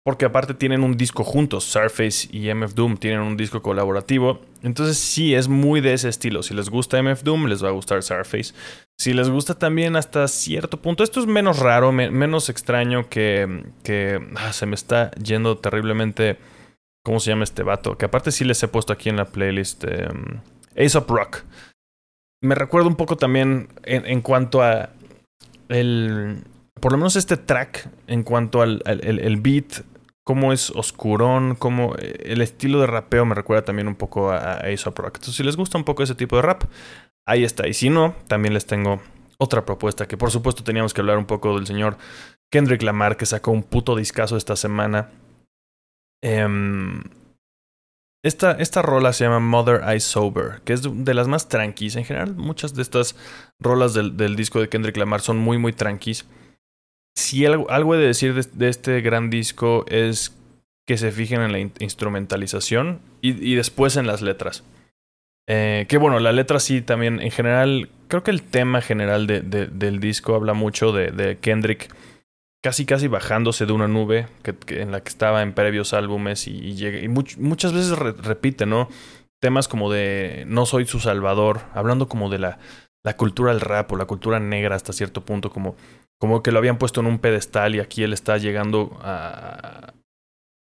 [0.04, 4.42] porque aparte tienen un disco juntos, Surface y MF Doom tienen un disco colaborativo.
[4.62, 6.42] Entonces sí, es muy de ese estilo.
[6.42, 8.52] Si les gusta MF Doom, les va a gustar Surface.
[8.98, 13.64] Si les gusta también hasta cierto punto, esto es menos raro, menos extraño que...
[13.82, 16.38] que ah, se me está yendo terriblemente...
[17.04, 17.98] ¿Cómo se llama este vato?
[17.98, 19.84] Que aparte sí les he puesto aquí en la playlist.
[19.84, 20.08] Eh,
[20.76, 21.42] Ace of Rock.
[22.42, 24.90] Me recuerda un poco también en, cuanto a...
[25.68, 26.44] El,
[26.80, 29.82] por lo menos este track, en cuanto al el, beat
[30.24, 34.54] cómo es oscurón, cómo eh, el estilo de rapeo me recuerda también un poco a,
[34.54, 35.16] Ace of Rock.
[35.16, 36.64] Entonces, si les gusta un poco ese tipo de rap,
[37.26, 37.68] ahí está.
[37.68, 39.00] Y si no, también les tengo
[39.38, 41.98] otra propuesta, que por supuesto teníamos que hablar un poco del señor
[42.50, 45.10] Kendrick Lamar, que sacó un puto discazo esta semana.
[46.24, 47.02] Em,
[48.24, 51.96] esta, esta rola se llama Mother I Sober, que es de, las más tranquis.
[51.96, 53.16] En general, muchas de estas
[53.60, 56.26] rolas del, disco de Kendrick Lamar son muy, muy tranquis
[57.14, 60.36] si algo, algo he de decir de, este gran disco es
[60.86, 64.64] que se fijen en la instrumentalización y, después en las letras.
[65.46, 69.40] Eh, que bueno, la letra sí también, en general, creo que el tema general de,
[69.40, 71.94] del disco habla mucho de, Kendrick
[72.64, 76.74] casi casi bajándose de una nube que, en la que estaba en previos álbumes y,
[76.74, 78.88] llega, y muchas veces repite, ¿no?
[79.38, 82.58] Temas como de No soy su salvador, hablando como de la,
[83.04, 85.76] la cultura del rap o la cultura negra hasta cierto punto, como
[86.18, 89.92] como que lo habían puesto en un pedestal y aquí él está llegando a,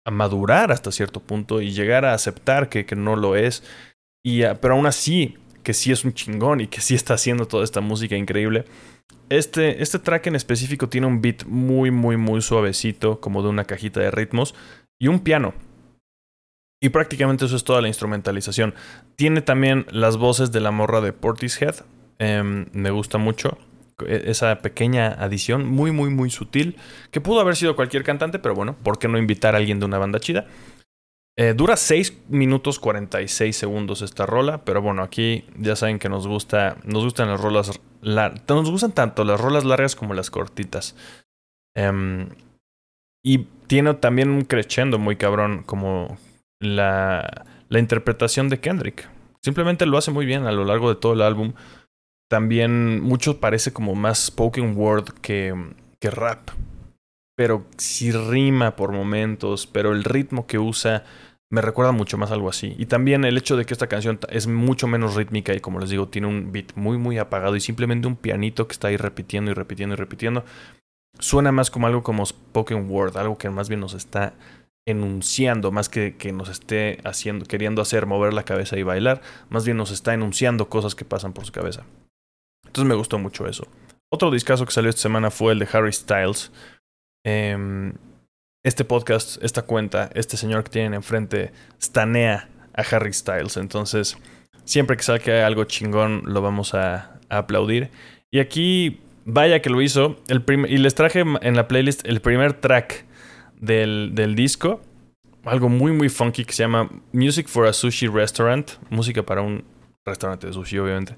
[0.04, 3.62] a madurar hasta cierto punto y llegar a aceptar que, que no lo es.
[4.22, 7.64] Y, pero aún así, que sí es un chingón y que sí está haciendo toda
[7.64, 8.66] esta música increíble.
[9.30, 13.64] Este, este track en específico tiene un beat muy, muy, muy suavecito, como de una
[13.64, 14.54] cajita de ritmos,
[14.98, 15.54] y un piano.
[16.80, 18.74] Y prácticamente eso es toda la instrumentalización.
[19.16, 21.74] Tiene también las voces de la morra de Portishead.
[22.18, 23.58] Em, me gusta mucho.
[24.06, 26.76] E, esa pequeña adición muy, muy, muy sutil,
[27.10, 29.86] que pudo haber sido cualquier cantante, pero bueno, ¿por qué no invitar a alguien de
[29.86, 30.46] una banda chida?
[31.40, 36.26] Eh, dura 6 minutos 46 segundos esta rola, pero bueno, aquí ya saben que nos
[36.26, 40.96] gusta, nos gustan las rolas, nos gustan tanto las rolas largas como las cortitas.
[41.76, 42.28] Em,
[43.24, 46.18] y tiene también un crescendo muy cabrón como
[46.60, 49.08] la, la interpretación de Kendrick.
[49.40, 51.52] Simplemente lo hace muy bien a lo largo de todo el álbum.
[52.28, 55.54] También mucho parece como más spoken word que,
[56.00, 56.50] que rap.
[57.36, 61.04] Pero sí rima por momentos, pero el ritmo que usa
[61.50, 62.74] me recuerda mucho más algo así.
[62.78, 65.90] Y también el hecho de que esta canción es mucho menos rítmica y como les
[65.90, 69.50] digo, tiene un beat muy muy apagado y simplemente un pianito que está ahí repitiendo
[69.50, 70.44] y repitiendo y repitiendo,
[71.18, 74.34] suena más como algo como spoken word, algo que más bien nos está
[74.86, 79.64] enunciando, más que que nos esté haciendo, queriendo hacer mover la cabeza y bailar, más
[79.64, 81.84] bien nos está enunciando cosas que pasan por su cabeza.
[82.66, 83.66] Entonces me gustó mucho eso.
[84.10, 86.52] Otro discazo que salió esta semana fue el de Harry Styles.
[87.24, 87.92] Eh,
[88.62, 93.56] este podcast, esta cuenta, este señor que tienen enfrente, stanea a Harry Styles.
[93.56, 94.16] Entonces,
[94.64, 97.90] siempre que saque algo chingón, lo vamos a, aplaudir.
[98.30, 100.16] Y aquí, vaya que lo hizo.
[100.28, 103.04] El y les traje en la playlist el primer track
[103.60, 104.80] del, del disco.
[105.44, 108.70] Algo muy, muy funky que se llama Music for a Sushi Restaurant.
[108.88, 109.62] Música para un
[110.06, 111.16] restaurante de sushi, obviamente.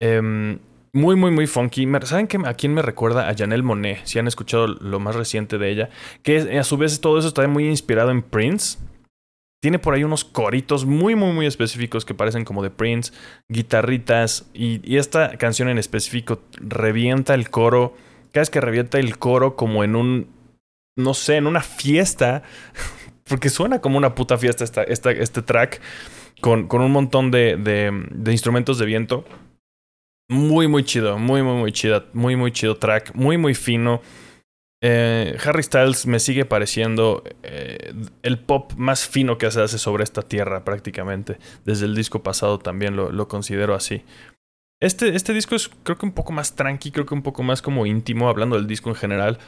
[0.00, 0.58] Eh,
[0.94, 1.86] muy, muy, muy funky.
[2.04, 3.28] ¿Saben que a quién me recuerda?
[3.28, 5.90] A Janelle Monet, si han escuchado lo más reciente de ella.
[6.22, 8.78] Que a su vez todo eso está muy inspirado en Prince.
[9.60, 13.12] Tiene por ahí unos coritos muy, muy, muy específicos que parecen como de Prince,
[13.48, 14.48] guitarritas.
[14.54, 17.94] Y, esta canción en específico revienta el coro.
[18.30, 20.28] Cada vez que revienta el coro como en un,
[20.96, 22.44] no sé, en una fiesta.
[23.28, 25.80] Porque suena como una puta fiesta esta, este track.
[26.40, 29.24] Con, con un montón de, de instrumentos de viento
[30.28, 34.00] muy, muy chido, muy, muy, muy chido, muy, muy chido track, muy, muy fino.
[34.82, 40.04] Eh, Harry Styles me sigue pareciendo eh, el pop más fino que se hace sobre
[40.04, 41.38] esta tierra prácticamente.
[41.64, 44.02] Desde el disco pasado también lo, lo considero así.
[44.80, 47.62] Este, este disco es creo que un poco más tranqui, creo que un poco más
[47.62, 49.38] como íntimo, hablando del disco en general.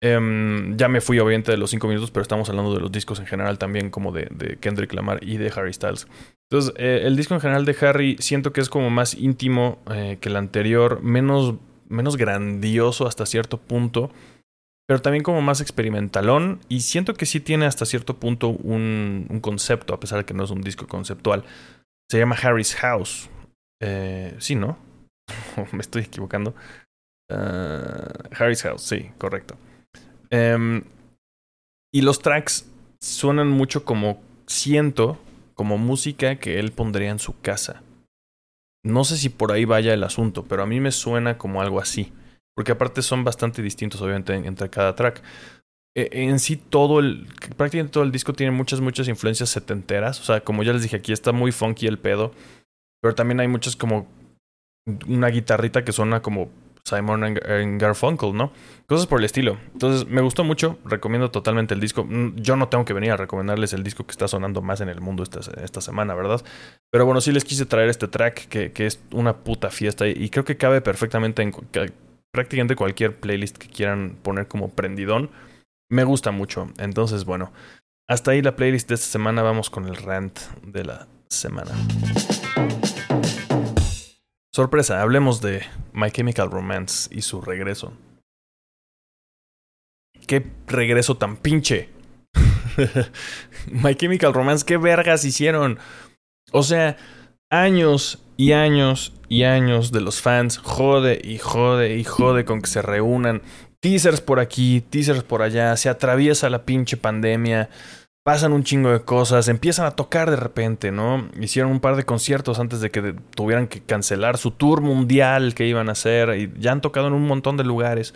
[0.00, 3.18] Um, ya me fui obviamente de los cinco minutos, pero estamos hablando de los discos
[3.18, 6.06] en general también, como de, Kendrick Lamar y de Harry Styles.
[6.50, 10.18] Entonces, eh, el disco en general de Harry siento que es como más íntimo eh,
[10.20, 11.54] que el anterior, menos,
[11.88, 14.10] menos grandioso hasta cierto punto,
[14.86, 19.40] pero también como más experimentalón y siento que sí tiene hasta cierto punto un, un
[19.40, 21.44] concepto, a pesar de que no es un disco conceptual.
[22.10, 23.28] Se llama Harry's House.
[23.82, 24.78] Eh, sí, ¿no?
[25.72, 26.54] me estoy equivocando.
[27.30, 29.58] Uh, Harry's House, sí, correcto.
[30.30, 30.82] Um,
[31.92, 32.66] y los tracks
[33.00, 35.18] suenan mucho como siento,
[35.54, 37.82] como música que él pondría en su casa.
[38.84, 41.80] No sé si por ahí vaya el asunto, pero a mí me suena como algo
[41.80, 42.12] así.
[42.54, 45.22] Porque aparte son bastante distintos, obviamente, entre cada track.
[45.96, 47.26] E, en sí, todo el.
[47.56, 50.20] Prácticamente todo el disco tiene muchas, muchas influencias setenteras.
[50.20, 52.32] O sea, como ya les dije, aquí está muy funky el pedo.
[53.00, 54.06] Pero también hay muchas como.
[55.06, 56.48] Una guitarrita que suena como
[56.84, 58.52] Simon and Garfunkel, ¿no?
[58.86, 59.58] Cosas por el estilo.
[59.72, 60.78] Entonces, me gustó mucho.
[60.84, 62.04] Recomiendo totalmente el disco.
[62.04, 64.88] Mm, yo no tengo que venir a recomendarles el disco que está sonando más en
[64.88, 66.42] el mundo esta, esta semana, ¿verdad?
[66.90, 70.30] Pero bueno, sí les quise traer este track que, que es una puta fiesta y
[70.30, 71.52] creo que cabe perfectamente en
[72.32, 75.30] prácticamente cualquier playlist que quieran poner como prendidón.
[75.90, 76.70] Me gusta mucho.
[76.78, 77.52] Entonces, bueno,
[78.08, 79.42] hasta ahí la playlist de esta semana.
[79.42, 81.72] Vamos con el rant de la semana.
[84.58, 87.92] Sorpresa, hablemos de My Chemical Romance y su regreso.
[90.26, 91.90] ¿Qué regreso tan pinche?
[93.70, 95.78] My Chemical Romance, ¿qué vergas hicieron?
[96.50, 96.96] O sea,
[97.52, 102.66] años y años y años de los fans, jode y jode y jode con que
[102.66, 103.42] se reúnan.
[103.78, 107.70] Teasers por aquí, teasers por allá, se atraviesa la pinche pandemia
[108.28, 111.30] pasan un chingo de cosas, empiezan a tocar de repente, ¿no?
[111.40, 115.66] Hicieron un par de conciertos antes de que tuvieran que cancelar su tour mundial que
[115.66, 118.12] iban a hacer y ya han tocado en un montón de lugares.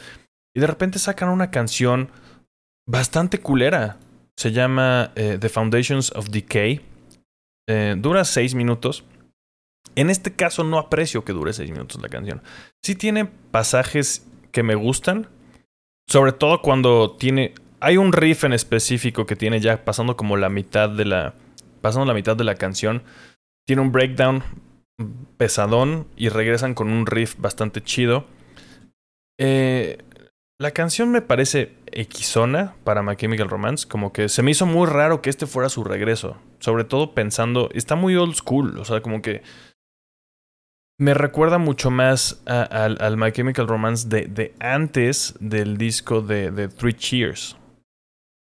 [0.54, 2.10] Y de repente sacan una canción
[2.86, 3.96] bastante culera.
[4.36, 6.82] Se llama eh, The Foundations of Decay.
[7.66, 9.04] Eh, dura seis minutos.
[9.94, 12.42] En este caso no aprecio que dure seis minutos la canción.
[12.82, 15.28] Sí tiene pasajes que me gustan.
[16.06, 20.48] Sobre todo cuando tiene hay un riff en específico que tiene ya pasando como la
[20.48, 21.34] mitad de la.
[21.80, 23.02] Pasando la mitad de la canción.
[23.66, 24.44] Tiene un breakdown
[25.36, 28.26] pesadón y regresan con un riff bastante chido.
[29.38, 29.98] Eh,
[30.60, 33.88] la canción me parece equisona para My Chemical Romance.
[33.88, 36.36] Como que se me hizo muy raro que este fuera su regreso.
[36.60, 37.68] Sobre todo pensando.
[37.74, 38.78] Está muy old school.
[38.78, 39.42] O sea, como que
[41.00, 46.68] me recuerda mucho más al My Chemical Romance de, de, antes del disco de, de
[46.68, 47.56] Three Cheers.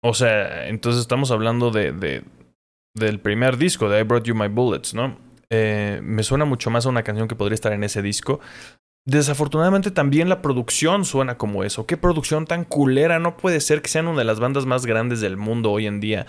[0.03, 2.25] O sea, entonces estamos hablando de, de
[2.99, 5.17] del primer disco, de I Brought You My Bullets, ¿no?
[5.51, 8.41] Eh, me suena mucho más a una canción que podría estar en ese disco.
[9.07, 11.87] Desafortunadamente también la producción suena como eso.
[11.87, 13.19] ¿Qué producción tan culera?
[13.19, 16.01] No puede ser que sean una de las bandas más grandes del mundo hoy en
[16.01, 16.27] día.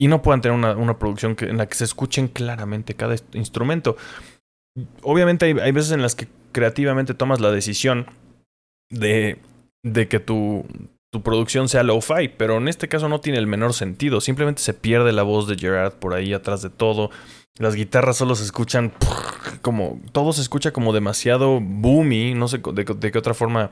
[0.00, 3.96] Y no puedan tener una, una producción en la que se escuchen claramente cada instrumento.
[5.02, 8.06] Obviamente hay, hay veces en las que creativamente tomas la decisión
[8.90, 9.38] de,
[9.82, 10.64] de que tu,
[11.16, 14.20] tu producción sea lo-fi, pero en este caso no tiene el menor sentido.
[14.20, 17.10] Simplemente se pierde la voz de Gerard por ahí atrás de todo.
[17.58, 18.92] Las guitarras solo se escuchan
[19.62, 19.98] como.
[20.12, 22.34] Todo se escucha como demasiado boomy.
[22.34, 23.70] No sé de, qué otra forma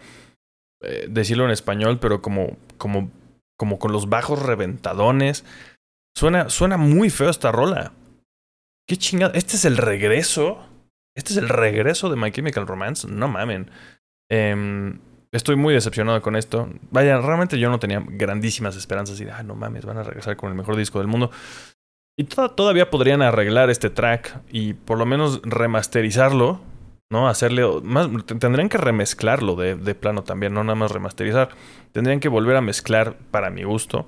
[0.80, 3.11] eh, decirlo en español, pero como, como,
[3.59, 5.45] como con los bajos reventadones.
[6.16, 7.92] Suena, suena muy feo esta rola.
[8.88, 9.34] Qué chingada.
[9.34, 10.66] Este es el regreso.
[11.14, 13.07] Este es el regreso de My Chemical Romance.
[13.07, 13.70] No mamen.
[14.30, 14.97] Eh,
[15.35, 16.68] Estoy muy decepcionado con esto.
[16.93, 20.37] Vaya, realmente yo no tenía grandísimas esperanzas y de, ah, no mames, van a regresar
[20.37, 21.32] con el mejor disco del mundo.
[22.16, 26.61] Y todavía podrían arreglar este track y por lo menos remasterizarlo,
[27.11, 27.28] ¿no?
[27.28, 28.09] Hacerle más.
[28.26, 31.49] Tendrían que remezclarlo de, de plano también, no nada más remasterizar.
[31.91, 34.07] Tendrían que volver a mezclar para mi gusto.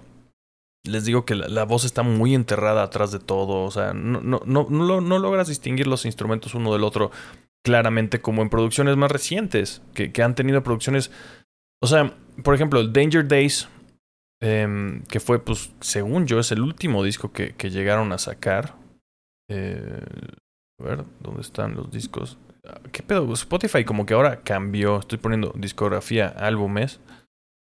[0.86, 3.64] Les digo que la, voz está muy enterrada atrás de todo.
[3.64, 7.10] O sea, no, no, no, no, logras distinguir los instrumentos uno del otro
[7.64, 11.10] claramente como en producciones más recientes, que, que han tenido producciones...
[11.82, 13.68] O sea, por ejemplo, el Danger Days,
[14.40, 18.76] eh, que fue, pues, según yo, es el último disco que, que llegaron a sacar.
[19.48, 20.04] Eh,
[20.80, 22.38] a ver, ¿dónde están los discos?
[22.92, 23.32] ¿Qué pedo?
[23.34, 24.98] Spotify como que ahora cambió.
[24.98, 27.00] Estoy poniendo discografía, álbumes.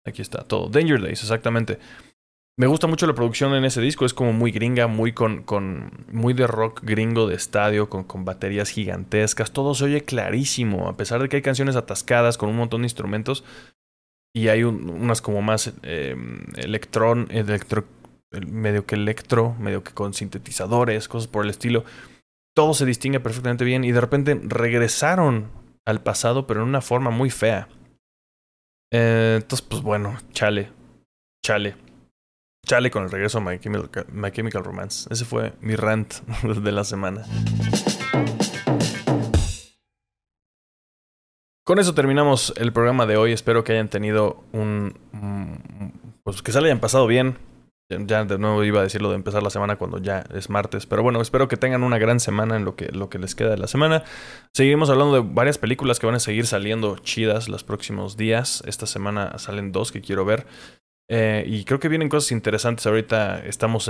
[0.05, 0.69] Aquí está todo.
[0.69, 1.79] Danger Days, exactamente.
[2.57, 6.05] Me gusta mucho la producción en ese disco, es como muy gringa, muy con, con
[6.09, 10.95] muy de rock gringo de estadio, con, con, baterías gigantescas, todo se oye clarísimo, a
[10.95, 13.43] pesar de que hay canciones atascadas con un montón de instrumentos
[14.35, 16.15] y hay unas como más eh,
[16.55, 17.85] electrón, electro,
[18.31, 21.85] medio que electro, medio que con sintetizadores, cosas por el estilo.
[22.53, 25.51] Todo se distingue perfectamente bien y de repente regresaron
[25.85, 27.69] al pasado, pero en una forma muy fea.
[28.91, 30.69] Eh, entonces, pues bueno, chale,
[31.41, 31.84] chale.
[32.65, 35.07] Chale con el regreso a My Chemical, Romance.
[35.11, 36.13] Ese fue mi rant
[36.43, 37.23] de la semana.
[41.63, 43.33] Con eso terminamos el programa de hoy.
[43.33, 44.97] Espero que hayan tenido un.
[46.23, 47.37] Pues que se le hayan pasado bien.
[47.89, 50.87] Ya de nuevo iba a decirlo de empezar la semana cuando ya es martes.
[50.87, 53.51] Pero bueno, espero que tengan una gran semana en lo que, lo que les queda
[53.51, 54.03] de la semana.
[54.55, 58.63] Seguiremos hablando de varias películas que van a seguir saliendo chidas los próximos días.
[58.65, 60.47] Esta semana salen dos que quiero ver.
[61.07, 62.85] Eh, y creo que vienen cosas interesantes.
[62.87, 63.89] Ahorita estamos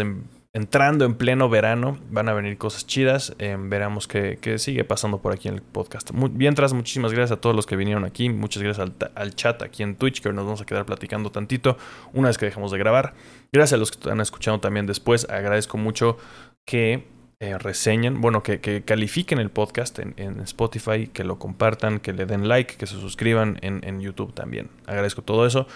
[0.54, 1.98] entrando en pleno verano.
[2.10, 3.34] Van a venir cosas chidas.
[3.40, 6.12] Eh, veremos qué, sigue pasando por aquí en el podcast.
[6.12, 8.30] mientras, muchísimas gracias a todos los que vinieron aquí.
[8.30, 11.78] Muchas gracias al, chat aquí en Twitch, que hoy nos vamos a quedar platicando tantito
[12.14, 13.14] una vez que dejemos de grabar.
[13.52, 15.28] Gracias a los que están escuchando también después.
[15.30, 16.18] Agradezco mucho
[16.66, 17.08] que
[17.40, 22.48] eh, reseñen, bueno, que, califiquen el podcast en, Spotify, que lo compartan, que le den
[22.48, 24.70] like, que se suscriban en YouTube también.
[24.86, 25.68] Agradezco todo eso.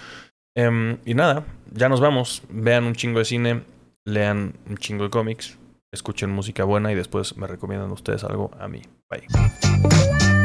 [0.60, 2.44] Em, y nada, ya nos vamos.
[2.50, 3.64] Vean un chingo de cine,
[4.04, 5.58] lean un chingo de cómics,
[5.90, 8.82] escuchen música buena y después me recomiendan ustedes algo a mí.
[9.10, 10.39] Bye.